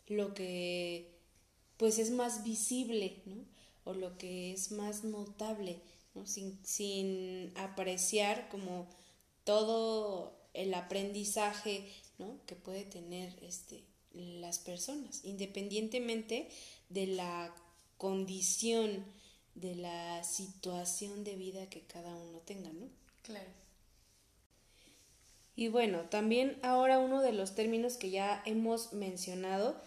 [0.09, 1.17] lo que
[1.77, 3.45] pues es más visible, ¿no?
[3.85, 5.81] O lo que es más notable,
[6.15, 6.27] ¿no?
[6.27, 8.89] Sin, sin apreciar como
[9.45, 11.87] todo el aprendizaje
[12.19, 12.39] ¿no?
[12.47, 16.49] que puede tener este, las personas, independientemente
[16.89, 17.55] de la
[17.99, 19.05] condición,
[19.55, 22.89] de la situación de vida que cada uno tenga, ¿no?
[23.23, 23.49] Claro.
[25.55, 29.81] Y bueno, también ahora uno de los términos que ya hemos mencionado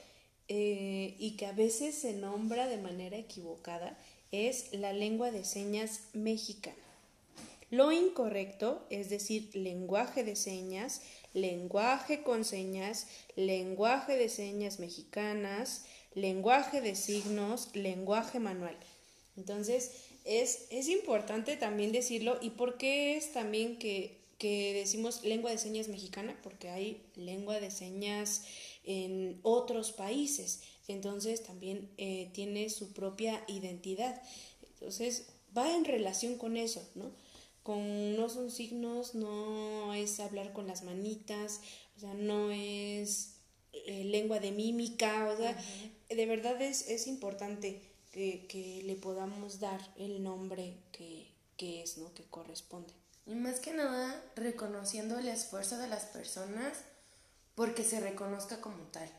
[0.48, 3.98] eh, y que a veces se nombra de manera equivocada
[4.32, 6.89] es la lengua de señas mexicana.
[7.72, 11.02] Lo incorrecto, es decir, lenguaje de señas,
[11.34, 18.76] lenguaje con señas, lenguaje de señas mexicanas, lenguaje de signos, lenguaje manual.
[19.38, 19.92] Entonces,
[20.26, 22.40] es, es importante también decirlo.
[22.42, 26.40] ¿Y por qué es también que, que decimos lengua de señas mexicana?
[26.42, 28.46] Porque hay lengua de señas
[28.84, 30.62] en otros países.
[30.88, 34.22] Entonces, también eh, tiene su propia identidad.
[34.74, 37.12] Entonces, va en relación con eso, ¿no?
[37.64, 41.62] Con no son signos, no es hablar con las manitas,
[41.98, 43.36] o sea, no es
[43.74, 45.56] eh, lengua de mímica, o sea,
[46.10, 47.82] de verdad es, es importante
[48.12, 52.14] que, que, le podamos dar el nombre que, que es, ¿no?
[52.14, 52.94] Que corresponde.
[53.26, 56.80] Y más que nada, reconociendo el esfuerzo de las personas
[57.54, 59.10] porque se reconozca como tal.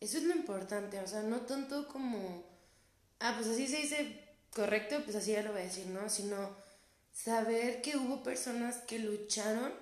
[0.00, 2.44] Eso es lo importante, o sea, no tanto como,
[3.18, 6.08] ah, pues así se dice correcto, pues así ya lo voy a decir, ¿no?
[6.08, 6.54] Sino
[7.24, 9.72] saber que hubo personas que lucharon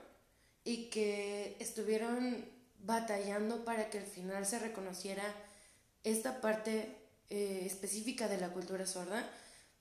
[0.65, 2.45] y que estuvieron
[2.81, 5.23] batallando para que al final se reconociera
[6.03, 6.97] esta parte
[7.29, 9.29] eh, específica de la cultura sorda,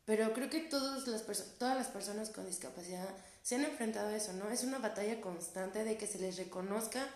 [0.06, 1.24] pero creo que todas las,
[1.58, 3.08] todas las personas con discapacidad
[3.42, 4.50] se han enfrentado a eso, ¿no?
[4.50, 7.08] Es una batalla constante de que se les reconozca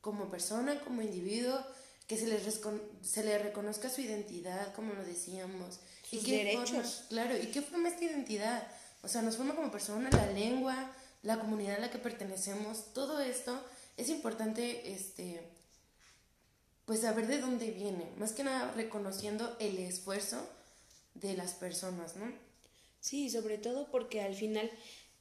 [0.00, 1.64] como persona, como individuo,
[2.06, 2.60] que se les,
[3.02, 5.80] se les reconozca su identidad, como lo decíamos.
[6.08, 7.04] Sus y derechos.
[7.08, 8.66] claro, ¿y qué forma esta identidad?
[9.02, 10.92] O sea, nos forma como persona la lengua,
[11.22, 13.60] la comunidad a la que pertenecemos, todo esto
[13.96, 15.40] es importante, este,
[16.84, 20.38] pues saber de dónde viene, más que nada reconociendo el esfuerzo
[21.14, 22.32] de las personas, ¿no?
[23.00, 24.70] Sí, sobre todo porque al final,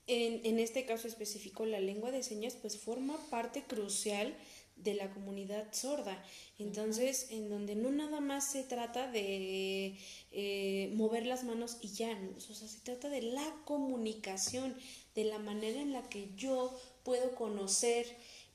[0.08, 4.36] en, en este caso específico, la lengua de señas pues forma parte crucial
[4.78, 6.24] de la comunidad sorda.
[6.60, 9.98] Entonces, en donde no nada más se trata de
[10.32, 14.76] eh, mover las manos y ya, o sea, se trata de la comunicación,
[15.16, 18.06] de la manera en la que yo puedo conocer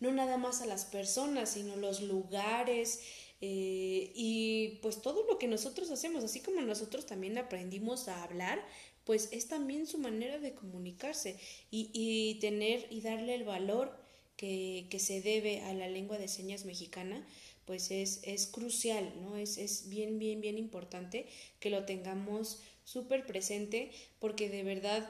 [0.01, 3.01] no nada más a las personas, sino los lugares,
[3.41, 8.65] eh, y pues todo lo que nosotros hacemos, así como nosotros también aprendimos a hablar,
[9.05, 11.37] pues es también su manera de comunicarse
[11.71, 14.02] y, y tener y darle el valor
[14.43, 17.25] que, se debe a la lengua de señas mexicana,
[17.65, 19.37] pues es, es crucial, ¿no?
[19.37, 21.29] Es, es bien, bien, bien importante
[21.61, 25.09] que lo tengamos súper presente porque de verdad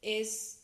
[0.00, 0.60] es,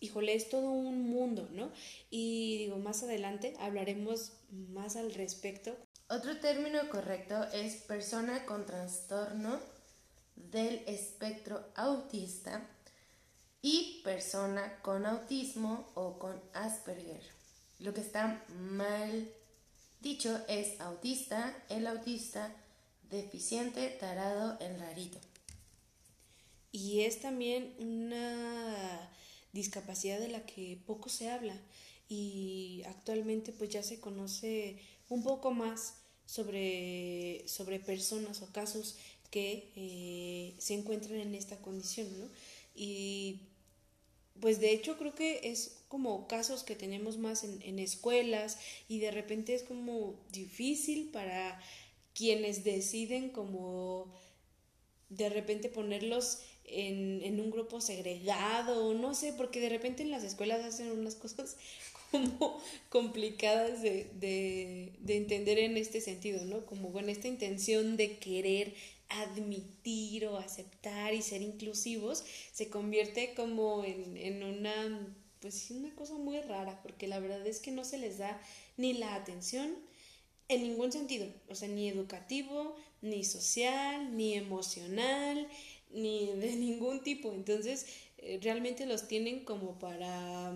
[0.00, 1.72] híjole, es todo un mundo, ¿no?
[2.10, 5.74] Y digo, más adelante hablaremos más al respecto.
[6.10, 9.58] Otro término correcto es persona con trastorno
[10.36, 12.68] del espectro autista
[13.62, 17.22] y persona con autismo o con Asperger.
[17.78, 19.30] Lo que está mal
[20.00, 22.54] dicho es autista, el autista,
[23.10, 25.18] deficiente, tarado, el rarito.
[26.70, 29.10] Y es también una
[29.52, 31.56] discapacidad de la que poco se habla
[32.08, 34.78] y actualmente pues ya se conoce
[35.08, 35.94] un poco más
[36.26, 38.96] sobre, sobre personas o casos
[39.30, 42.28] que eh, se encuentran en esta condición, ¿no?
[42.74, 43.47] Y
[44.40, 48.58] pues de hecho creo que es como casos que tenemos más en, escuelas
[48.88, 51.60] y de repente es como difícil para
[52.14, 54.12] quienes deciden como
[55.08, 60.64] de repente ponerlos en, un grupo segregado, no sé, porque de repente en las escuelas
[60.64, 61.56] hacen unas cosas
[62.10, 62.60] como
[62.90, 66.66] complicadas de, de entender en este sentido, ¿no?
[66.66, 68.74] Como con esta intención de querer
[69.08, 76.40] admitir o aceptar y ser inclusivos se convierte como en, una pues una cosa muy
[76.40, 78.40] rara porque la verdad es que no se les da
[78.76, 79.76] ni la atención
[80.48, 85.46] en ningún sentido, o sea, ni educativo, ni social, ni emocional,
[85.90, 87.32] ni de ningún tipo.
[87.32, 87.86] Entonces,
[88.18, 90.54] eh, realmente los tienen como para,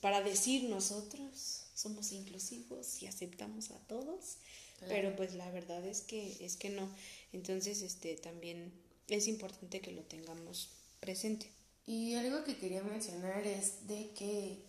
[0.00, 4.38] para decir nosotros somos inclusivos y aceptamos a todos,
[4.80, 6.88] pero pues la verdad es que es que no.
[7.32, 8.72] Entonces, este también
[9.08, 10.70] es importante que lo tengamos
[11.00, 11.50] presente.
[11.86, 14.64] Y algo que quería mencionar es de que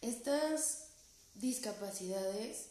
[0.00, 0.86] estas
[1.34, 2.68] discapacidades,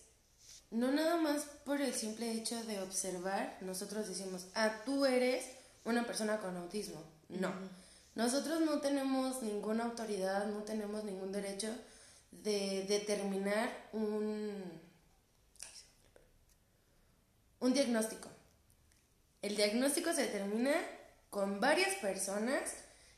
[0.71, 5.45] no nada más por el simple hecho de observar, nosotros decimos, ah, tú eres
[5.83, 7.03] una persona con autismo.
[7.27, 7.53] No.
[8.15, 11.69] Nosotros no tenemos ninguna autoridad, no tenemos ningún derecho
[12.31, 14.63] de determinar un,
[17.59, 18.29] un diagnóstico.
[19.41, 20.73] El diagnóstico se determina
[21.29, 22.73] con varias personas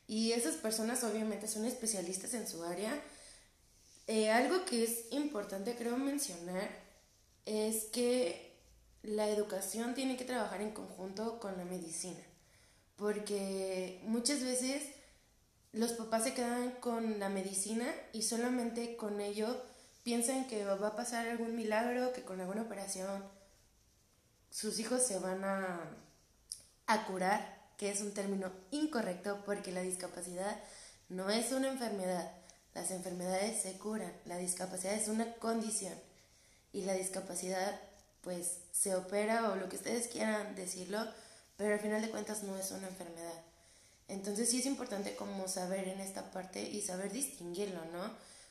[0.06, 2.92] y esas personas obviamente son especialistas en su área.
[4.06, 6.68] Eh, algo que es importante creo mencionar
[7.46, 8.52] es que
[9.02, 12.20] la educación tiene que trabajar en conjunto con la medicina,
[12.96, 14.82] porque muchas veces
[15.72, 19.60] los papás se quedan con la medicina y solamente con ello
[20.04, 23.24] piensan que va a pasar algún milagro, que con alguna operación
[24.52, 25.80] sus hijos se van a
[26.86, 30.60] a curar, que es un término incorrecto porque la discapacidad
[31.08, 32.30] no es una enfermedad.
[32.74, 35.94] Las enfermedades se curan, la discapacidad es una condición
[36.72, 37.78] y la discapacidad
[38.22, 41.04] pues se opera o lo que ustedes quieran decirlo,
[41.56, 43.42] pero al final de cuentas no es una enfermedad.
[44.08, 48.10] Entonces sí es importante como saber en esta parte y saber distinguirlo, ¿no?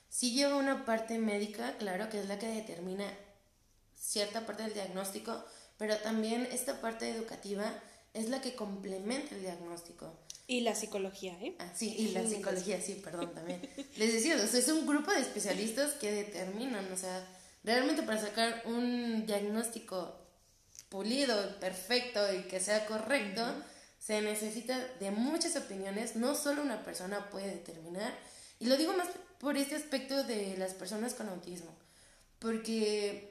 [0.09, 3.05] Sí lleva una parte médica, claro, que es la que determina
[3.97, 5.43] cierta parte del diagnóstico,
[5.81, 7.65] pero también esta parte educativa
[8.13, 10.13] es la que complementa el diagnóstico.
[10.45, 11.55] Y la psicología, ¿eh?
[11.57, 13.67] Ah, sí, y la psicología, sí, perdón, también.
[13.97, 17.27] Les decía, o sea, es un grupo de especialistas que determinan, o sea,
[17.63, 20.19] realmente para sacar un diagnóstico
[20.89, 23.43] pulido, perfecto y que sea correcto,
[23.97, 28.13] Se necesita de muchas opiniones, no solo una persona puede determinar.
[28.59, 29.07] Y lo digo más
[29.39, 31.75] por este aspecto de las personas con autismo,
[32.37, 33.30] porque,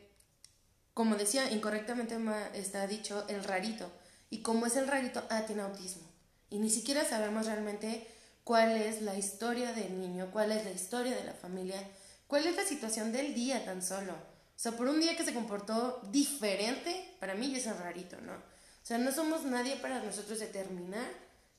[0.94, 2.16] como decía, incorrectamente
[2.54, 3.90] está dicho el rarito.
[4.28, 6.02] Y como es el rarito, ah, tiene autismo.
[6.50, 8.06] Y ni siquiera sabemos realmente
[8.44, 11.80] cuál es la historia del niño, cuál es la historia de la familia,
[12.26, 14.12] cuál es la situación del día tan solo.
[14.12, 18.34] O sea, por un día que se comportó diferente, para mí es rarito, ¿no?
[18.34, 21.08] O sea, no somos nadie para nosotros determinar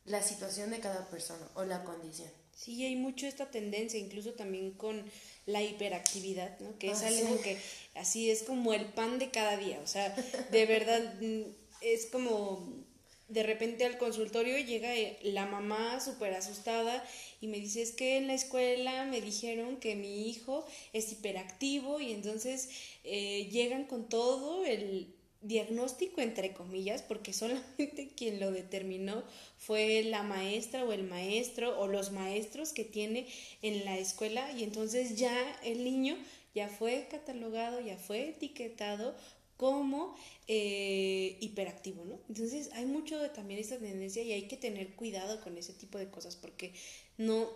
[0.05, 2.29] la situación de cada persona o la condición.
[2.55, 5.03] Sí, hay mucho esta tendencia, incluso también con
[5.45, 6.77] la hiperactividad, ¿no?
[6.77, 7.57] Que es ah, algo que
[7.95, 10.09] así es como el pan de cada día, o sea,
[10.51, 11.41] de verdad mm,
[11.81, 12.81] es como
[13.31, 17.01] de repente al consultorio llega eh, la mamá súper asustada
[17.39, 22.01] y me dice es que en la escuela me dijeron que mi hijo es hiperactivo
[22.01, 22.69] y entonces
[23.05, 29.23] eh, llegan con todo el diagnóstico entre comillas porque solamente quien lo determinó
[29.57, 33.27] fue la maestra o el maestro o los maestros que tiene
[33.61, 36.17] en la escuela y entonces ya el niño
[36.53, 39.15] ya fue catalogado, ya fue etiquetado
[39.57, 40.15] como
[40.47, 42.19] eh, hiperactivo, ¿no?
[42.27, 45.97] Entonces hay mucho de también esta tendencia y hay que tener cuidado con ese tipo
[45.97, 46.73] de cosas porque
[47.17, 47.47] no,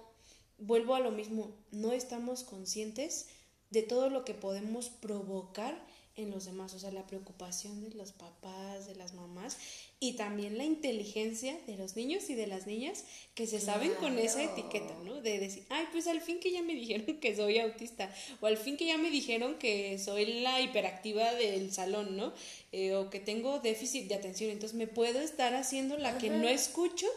[0.59, 3.27] vuelvo a lo mismo, no estamos conscientes
[3.71, 5.83] de todo lo que podemos provocar
[6.17, 9.57] en los demás, o sea, la preocupación de los papás, de las mamás
[9.99, 13.03] y también la inteligencia de los niños y de las niñas
[13.33, 15.21] que se saben con esa etiqueta, ¿no?
[15.21, 18.57] De decir, ay, pues al fin que ya me dijeron que soy autista o al
[18.57, 22.33] fin que ya me dijeron que soy la hiperactiva del salón, ¿no?
[22.71, 26.47] Eh, o que tengo déficit de atención, entonces me puedo estar haciendo la que no
[26.47, 27.07] escucho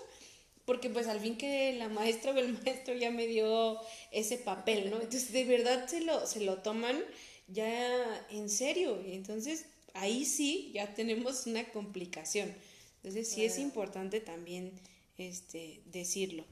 [0.64, 3.80] porque pues al fin que la maestra o el maestro ya me dio
[4.11, 4.96] ese papel, ¿no?
[4.96, 7.03] Entonces de verdad se lo, se lo toman
[7.49, 9.01] ya en serio.
[9.05, 12.55] Y entonces ahí sí ya tenemos una complicación.
[12.96, 14.72] Entonces sí es importante también
[15.16, 16.44] este, decirlo.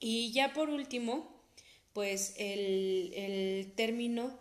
[0.00, 1.34] Y ya por último,
[1.92, 4.38] pues el, término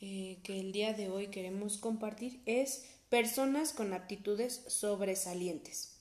[0.00, 5.96] eh, que el día de hoy queremos compartir es personas con aptitudes sobresalientes.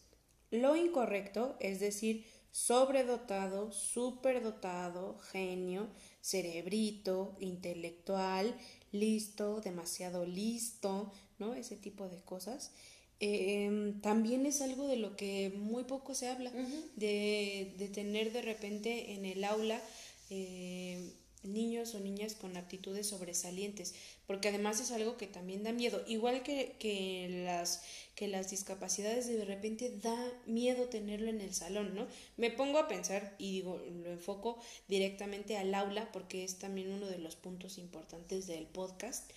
[0.52, 5.90] Lo incorrecto es decir sobredotado, superdotado, genio,
[6.22, 8.58] cerebrito, intelectual,
[8.96, 11.54] listo, demasiado listo, ¿no?
[11.54, 12.72] Ese tipo de cosas.
[13.20, 16.52] Em, también es algo de lo que muy poco se habla,
[16.96, 19.82] de, de, tener de repente en el aula
[20.30, 21.14] eh,
[21.46, 23.96] niños o niñas con aptitudes sobresalientes,
[24.28, 27.84] porque además es algo que también da miedo, igual que, que, las,
[28.16, 32.08] que las discapacidades de repente da miedo tenerlo en el salón, ¿no?
[32.38, 37.08] Me pongo a pensar y digo, lo enfoco directamente al aula porque es también uno
[37.08, 39.32] de los puntos importantes del podcast,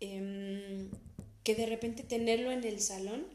[0.00, 0.90] em,
[1.42, 3.26] que de repente tenerlo en el salón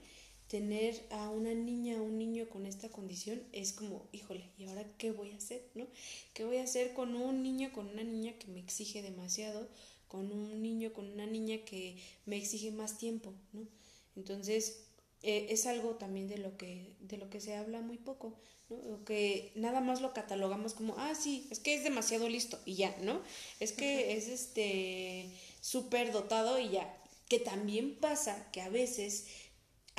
[0.49, 4.83] tener a una niña o un niño con esta condición es como, híjole, ¿y ahora
[4.97, 5.63] qué voy a hacer?
[5.75, 5.87] ¿No?
[6.33, 9.69] ¿Qué voy a hacer con un niño, con una niña que me exige demasiado,
[10.07, 13.67] con un niño, con una niña que me exige más tiempo, ¿no?
[14.15, 14.87] Entonces,
[15.21, 18.33] eh, es algo también de lo que, de lo que se habla muy poco,
[18.69, 19.05] ¿no?
[19.05, 22.95] que nada más lo catalogamos como, ah, sí, es que es demasiado listo y ya,
[23.01, 23.21] ¿no?
[23.59, 25.29] Es que es este
[25.61, 26.95] súper dotado y ya.
[27.27, 29.27] Que también pasa que a veces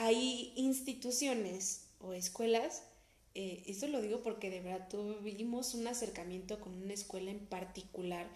[0.00, 2.82] hay instituciones o escuelas,
[3.34, 8.26] eh, esto lo digo porque de verdad tuvimos un acercamiento con una escuela en particular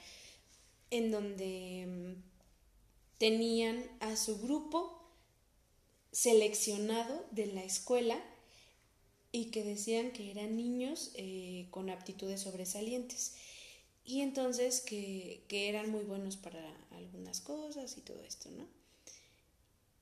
[0.91, 2.23] en donde mm,
[3.17, 5.09] tenían a su grupo
[6.13, 8.23] seleccionado de la escuela
[9.33, 13.37] y que decían que eran niños eh, con aptitudes sobresalientes
[14.05, 18.84] y entonces que, que eran muy buenos para algunas cosas y todo esto, ¿no?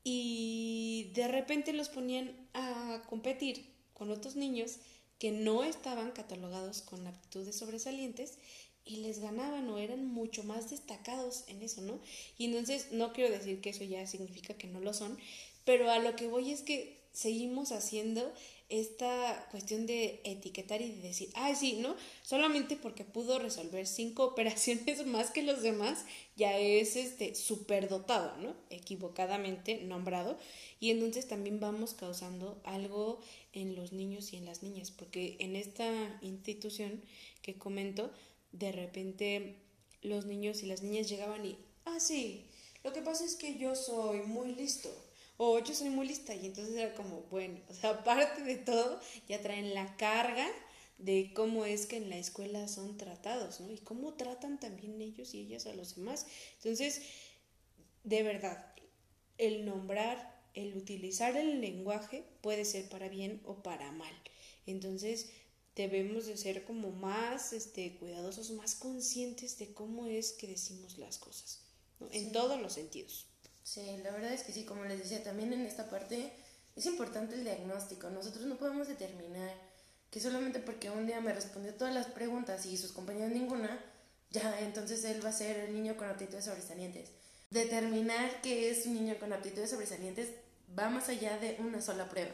[0.05, 4.79] Y de repente los ponían a competir con otros niños
[5.19, 8.39] que no estaban catalogados con aptitudes sobresalientes
[8.85, 12.01] y les ganaban o eran mucho más destacados en eso, ¿no?
[12.37, 15.17] Y entonces no quiero decir que eso ya significa que no lo son,
[15.65, 18.33] pero a lo que voy es que seguimos haciendo
[18.73, 21.95] esta cuestión de etiquetar y de decir, ay, sí, ¿no?
[22.23, 26.07] Solamente porque pudo resolver cinco operaciones más que los demás,
[26.37, 28.57] ya es este superdotado, ¿no?
[28.71, 30.39] Equivocadamente nombrado.
[30.81, 33.21] Y entonces también vamos causando algo
[33.53, 37.03] en los niños y en las niñas, porque en esta institución
[37.43, 38.11] que comento,
[38.53, 39.57] de repente
[40.01, 42.47] los niños y las niñas llegaban y, ah, sí,
[42.85, 44.91] lo que pasa es que yo soy muy listo
[45.37, 49.01] o yo soy muy lista y entonces era como, bueno, o sea, aparte de todo,
[49.29, 50.49] ya traen la carga
[50.99, 53.71] de cómo es que en la escuela son tratados, ¿no?
[53.71, 56.27] Y cómo tratan también ellos y ellas a los demás.
[56.59, 57.03] Entonces,
[58.05, 58.73] de verdad,
[59.39, 64.15] el nombrar, el utilizar el lenguaje puede ser para bien o para mal.
[64.67, 65.31] Entonces,
[65.75, 71.19] debemos de ser como más este, cuidadosos, más conscientes de cómo es que decimos las
[71.19, 71.63] cosas,
[72.11, 73.27] en todos los sentidos.
[73.63, 76.33] Sí, la verdad es que sí, como les decía, también en esta parte
[76.75, 78.11] es importante el diagnóstico.
[78.11, 79.55] Nosotros no podemos determinar
[80.11, 83.83] que solamente porque un día me respondió todas las preguntas y sus compañeros ninguna,
[84.31, 87.11] ya entonces él va a ser el niño con aptitudes sobresalientes.
[87.51, 90.31] Determinar que es un niño con aptitudes sobresalientes
[90.79, 92.33] va más allá de una sola prueba,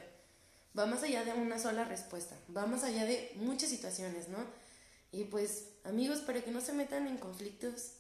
[0.77, 4.39] va más allá de una sola respuesta, va más allá de muchas situaciones, ¿no?
[5.11, 7.93] Y pues, amigos, para que no se metan en conflictos,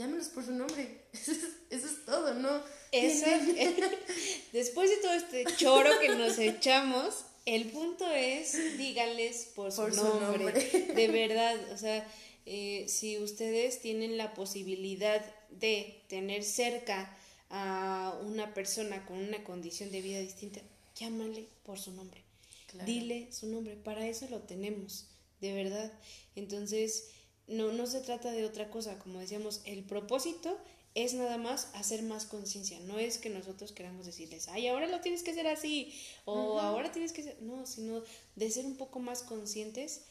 [0.00, 1.02] llámenos por su nombre.
[1.12, 2.62] Eso es, todo, ¿no?
[2.90, 3.26] Eso,
[4.52, 10.52] después de todo este choro que nos echamos, el punto es, díganles por su, nombre.
[10.96, 12.06] De verdad, o sea,
[12.46, 17.16] eh, si ustedes tienen la posibilidad de tener cerca
[17.50, 20.60] a una persona con una condición de vida distinta,
[20.96, 22.24] llámale por su nombre.
[22.86, 25.08] Dile su nombre, para eso lo tenemos,
[25.40, 25.92] de verdad.
[26.36, 27.10] Entonces,
[27.50, 30.56] no, no se trata de otra cosa, como decíamos, el propósito
[30.94, 35.00] es nada más hacer más conciencia, no es que nosotros queramos decirles, ay, ahora lo
[35.00, 35.92] tienes que hacer así,
[36.24, 38.02] o ahora tienes que ser, no, sino
[38.36, 40.02] de ser un poco más conscientes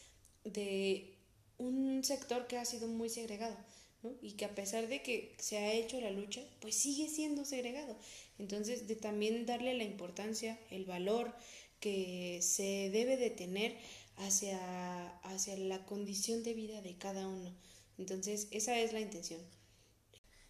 [0.44, 1.14] de
[1.58, 3.56] un sector que ha sido muy segregado,
[4.04, 4.12] ¿no?
[4.22, 7.98] Y que a pesar de que se ha hecho la lucha, pues sigue siendo segregado.
[8.38, 11.34] Entonces, de también darle la importancia, el valor
[11.82, 13.76] que se debe de tener
[14.20, 17.54] hacia, hacia la condición de vida de cada uno.
[17.98, 19.42] Entonces, esa es la intención.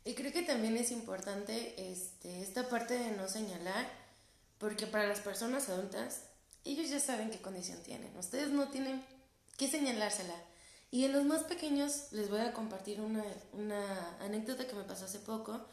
[0.05, 3.87] Y creo que también es importante este, esta parte de no señalar,
[4.57, 6.21] porque para las personas adultas,
[6.65, 8.15] ellos ya saben qué condición tienen.
[8.17, 9.03] Ustedes no tienen
[9.57, 10.35] que señalársela.
[10.91, 15.05] Y en los más pequeños les voy a compartir una, una anécdota que me pasó
[15.05, 15.63] hace poco.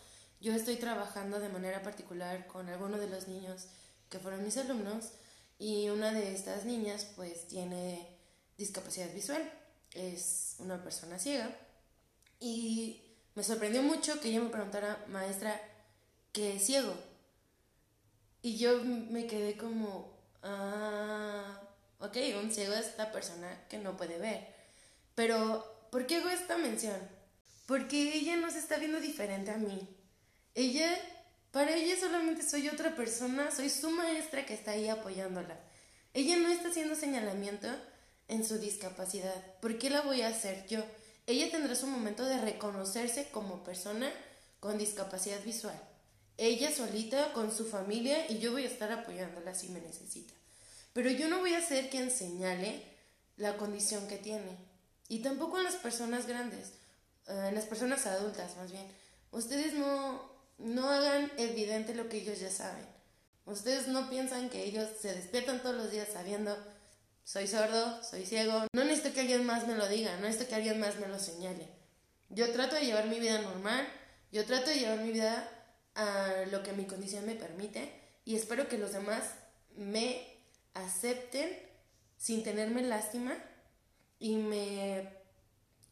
[0.41, 3.67] Yo estoy trabajando de manera particular con algunos de los niños
[4.11, 5.13] que fueron mis alumnos
[5.59, 8.09] y una de estas niñas pues tiene
[8.57, 9.51] discapacidad visual,
[9.93, 11.51] es una persona ciega
[12.41, 13.03] y
[13.35, 15.61] me sorprendió mucho que ella me preguntara, maestra,
[16.33, 16.95] ¿qué es ciego?
[18.43, 21.61] Y yo me quedé como, ah,
[21.99, 24.47] ok, un ciego es la persona que no puede ver.
[25.15, 26.97] Pero, ¿por qué hago esta mención?
[27.67, 29.89] Porque ella no se está viendo diferente a mí.
[30.55, 30.97] Ella,
[31.57, 35.59] para ella solamente soy otra persona, soy su maestra que está ahí apoyándola.
[36.13, 37.67] Ella no está haciendo señalamiento
[38.29, 39.43] en su discapacidad.
[39.63, 40.85] ¿Por qué la voy a hacer yo?
[41.27, 44.13] Ella tendrá su momento de reconocerse como persona
[44.61, 45.81] con discapacidad visual.
[46.37, 50.35] Ella solita, con su familia, y yo voy a estar apoyándola si me necesita.
[50.93, 52.83] Pero yo no voy a ser quien señale
[53.39, 54.59] la condición que tiene.
[55.09, 56.75] Y tampoco en las personas grandes,
[57.29, 58.87] eh, en las personas adultas más bien.
[59.31, 62.87] Ustedes no, no hagan evidente lo que ellos ya saben.
[63.45, 66.57] Ustedes no piensan que ellos se despiertan todos los días sabiendo,
[67.25, 68.67] soy sordo, soy ciego.
[68.73, 71.19] No necesito que alguien más me lo diga, no necesito que alguien más me lo
[71.19, 71.69] señale.
[72.29, 73.87] Yo trato de llevar mi vida normal,
[74.33, 75.49] yo trato de llevar mi vida
[75.95, 77.93] a lo que mi condición me permite
[78.25, 79.23] y espero que los demás
[79.77, 80.41] me
[80.75, 81.57] acepten
[82.17, 83.37] sin tenerme lástima
[84.19, 85.09] y me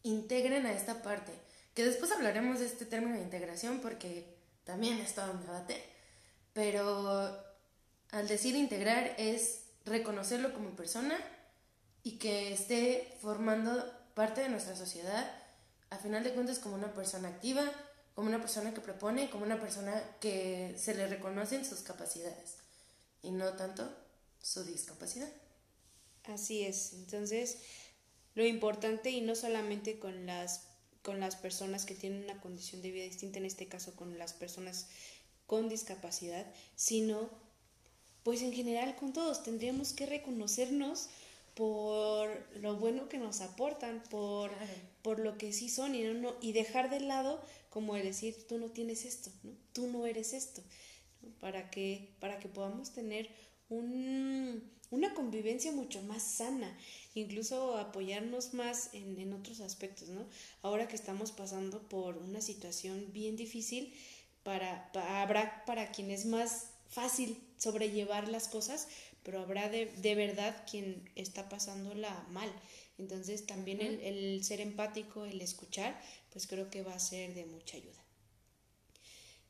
[0.02, 1.32] integren a esta parte.
[1.74, 4.33] Que después hablaremos de este término de integración porque
[4.64, 5.82] también está un debate.
[6.52, 7.36] Pero
[8.10, 11.18] al decir integrar es reconocerlo como persona
[12.02, 13.84] y que esté formando
[14.14, 15.30] parte de nuestra sociedad,
[15.90, 17.64] a final de cuentas como una persona activa,
[18.14, 22.56] como una persona que propone, como una persona que se le reconocen sus capacidades
[23.22, 23.88] y no tanto
[24.40, 25.28] su discapacidad.
[26.24, 26.92] Así es.
[26.94, 27.58] Entonces,
[28.34, 30.66] lo importante y no solamente con las
[31.04, 34.32] con las personas que tienen una condición de vida distinta, en este caso con las
[34.32, 34.88] personas
[35.46, 36.46] con discapacidad,
[36.76, 37.28] sino
[38.22, 39.42] pues en general con todos.
[39.42, 41.10] Tendríamos que reconocernos
[41.54, 44.50] por lo bueno que nos aportan, por,
[45.02, 48.56] por lo que sí son y, no, y dejar de lado como el decir tú
[48.58, 49.52] no tienes esto, ¿no?
[49.74, 50.62] tú no eres esto,
[51.38, 53.28] para, que, para que podamos tener
[53.68, 56.76] un, una convivencia mucho más sana
[57.14, 60.26] incluso apoyarnos más en, en otros aspectos, ¿no?
[60.62, 63.94] Ahora que estamos pasando por una situación bien difícil,
[64.42, 64.90] para,
[65.22, 68.88] habrá para quien es más fácil sobrellevar las cosas,
[69.22, 72.52] pero habrá de, de verdad quien está pasándola mal.
[72.98, 75.98] Entonces también el, el, ser empático, el escuchar,
[76.30, 78.04] pues creo que va a ser de mucha ayuda.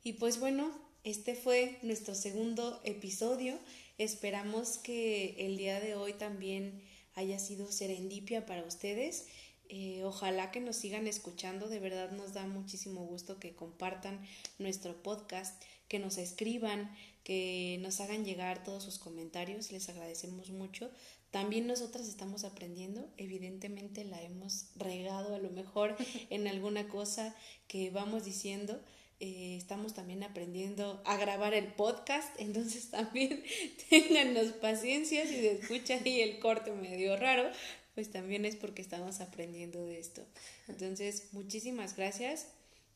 [0.03, 0.71] Y pues bueno,
[1.03, 3.59] este fue nuestro segundo episodio.
[3.99, 6.83] Esperamos que el día de hoy también
[7.15, 9.27] haya sido serendipia para ustedes.
[9.69, 14.21] Eh, ojalá que nos sigan escuchando, de verdad nos da muchísimo gusto que compartan
[14.59, 20.91] nuestro podcast, que nos escriban que nos hagan llegar todos sus comentarios, les agradecemos mucho.
[21.31, 25.97] También nosotras estamos aprendiendo, evidentemente la hemos regado a lo mejor
[26.31, 27.35] en alguna cosa
[27.67, 28.79] que vamos diciendo.
[29.21, 33.43] Eh, estamos también aprendiendo a grabar el podcast, entonces también
[33.91, 37.51] téngannos paciencia si se escucha ahí el corte medio raro,
[37.95, 40.27] pues también es porque estamos aprendiendo de esto.
[40.69, 42.49] Entonces, muchísimas gracias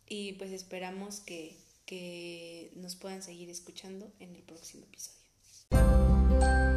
[0.08, 1.56] y pues esperamos que,
[1.86, 6.67] que nos puedan seguir escuchando en el próximo episodio.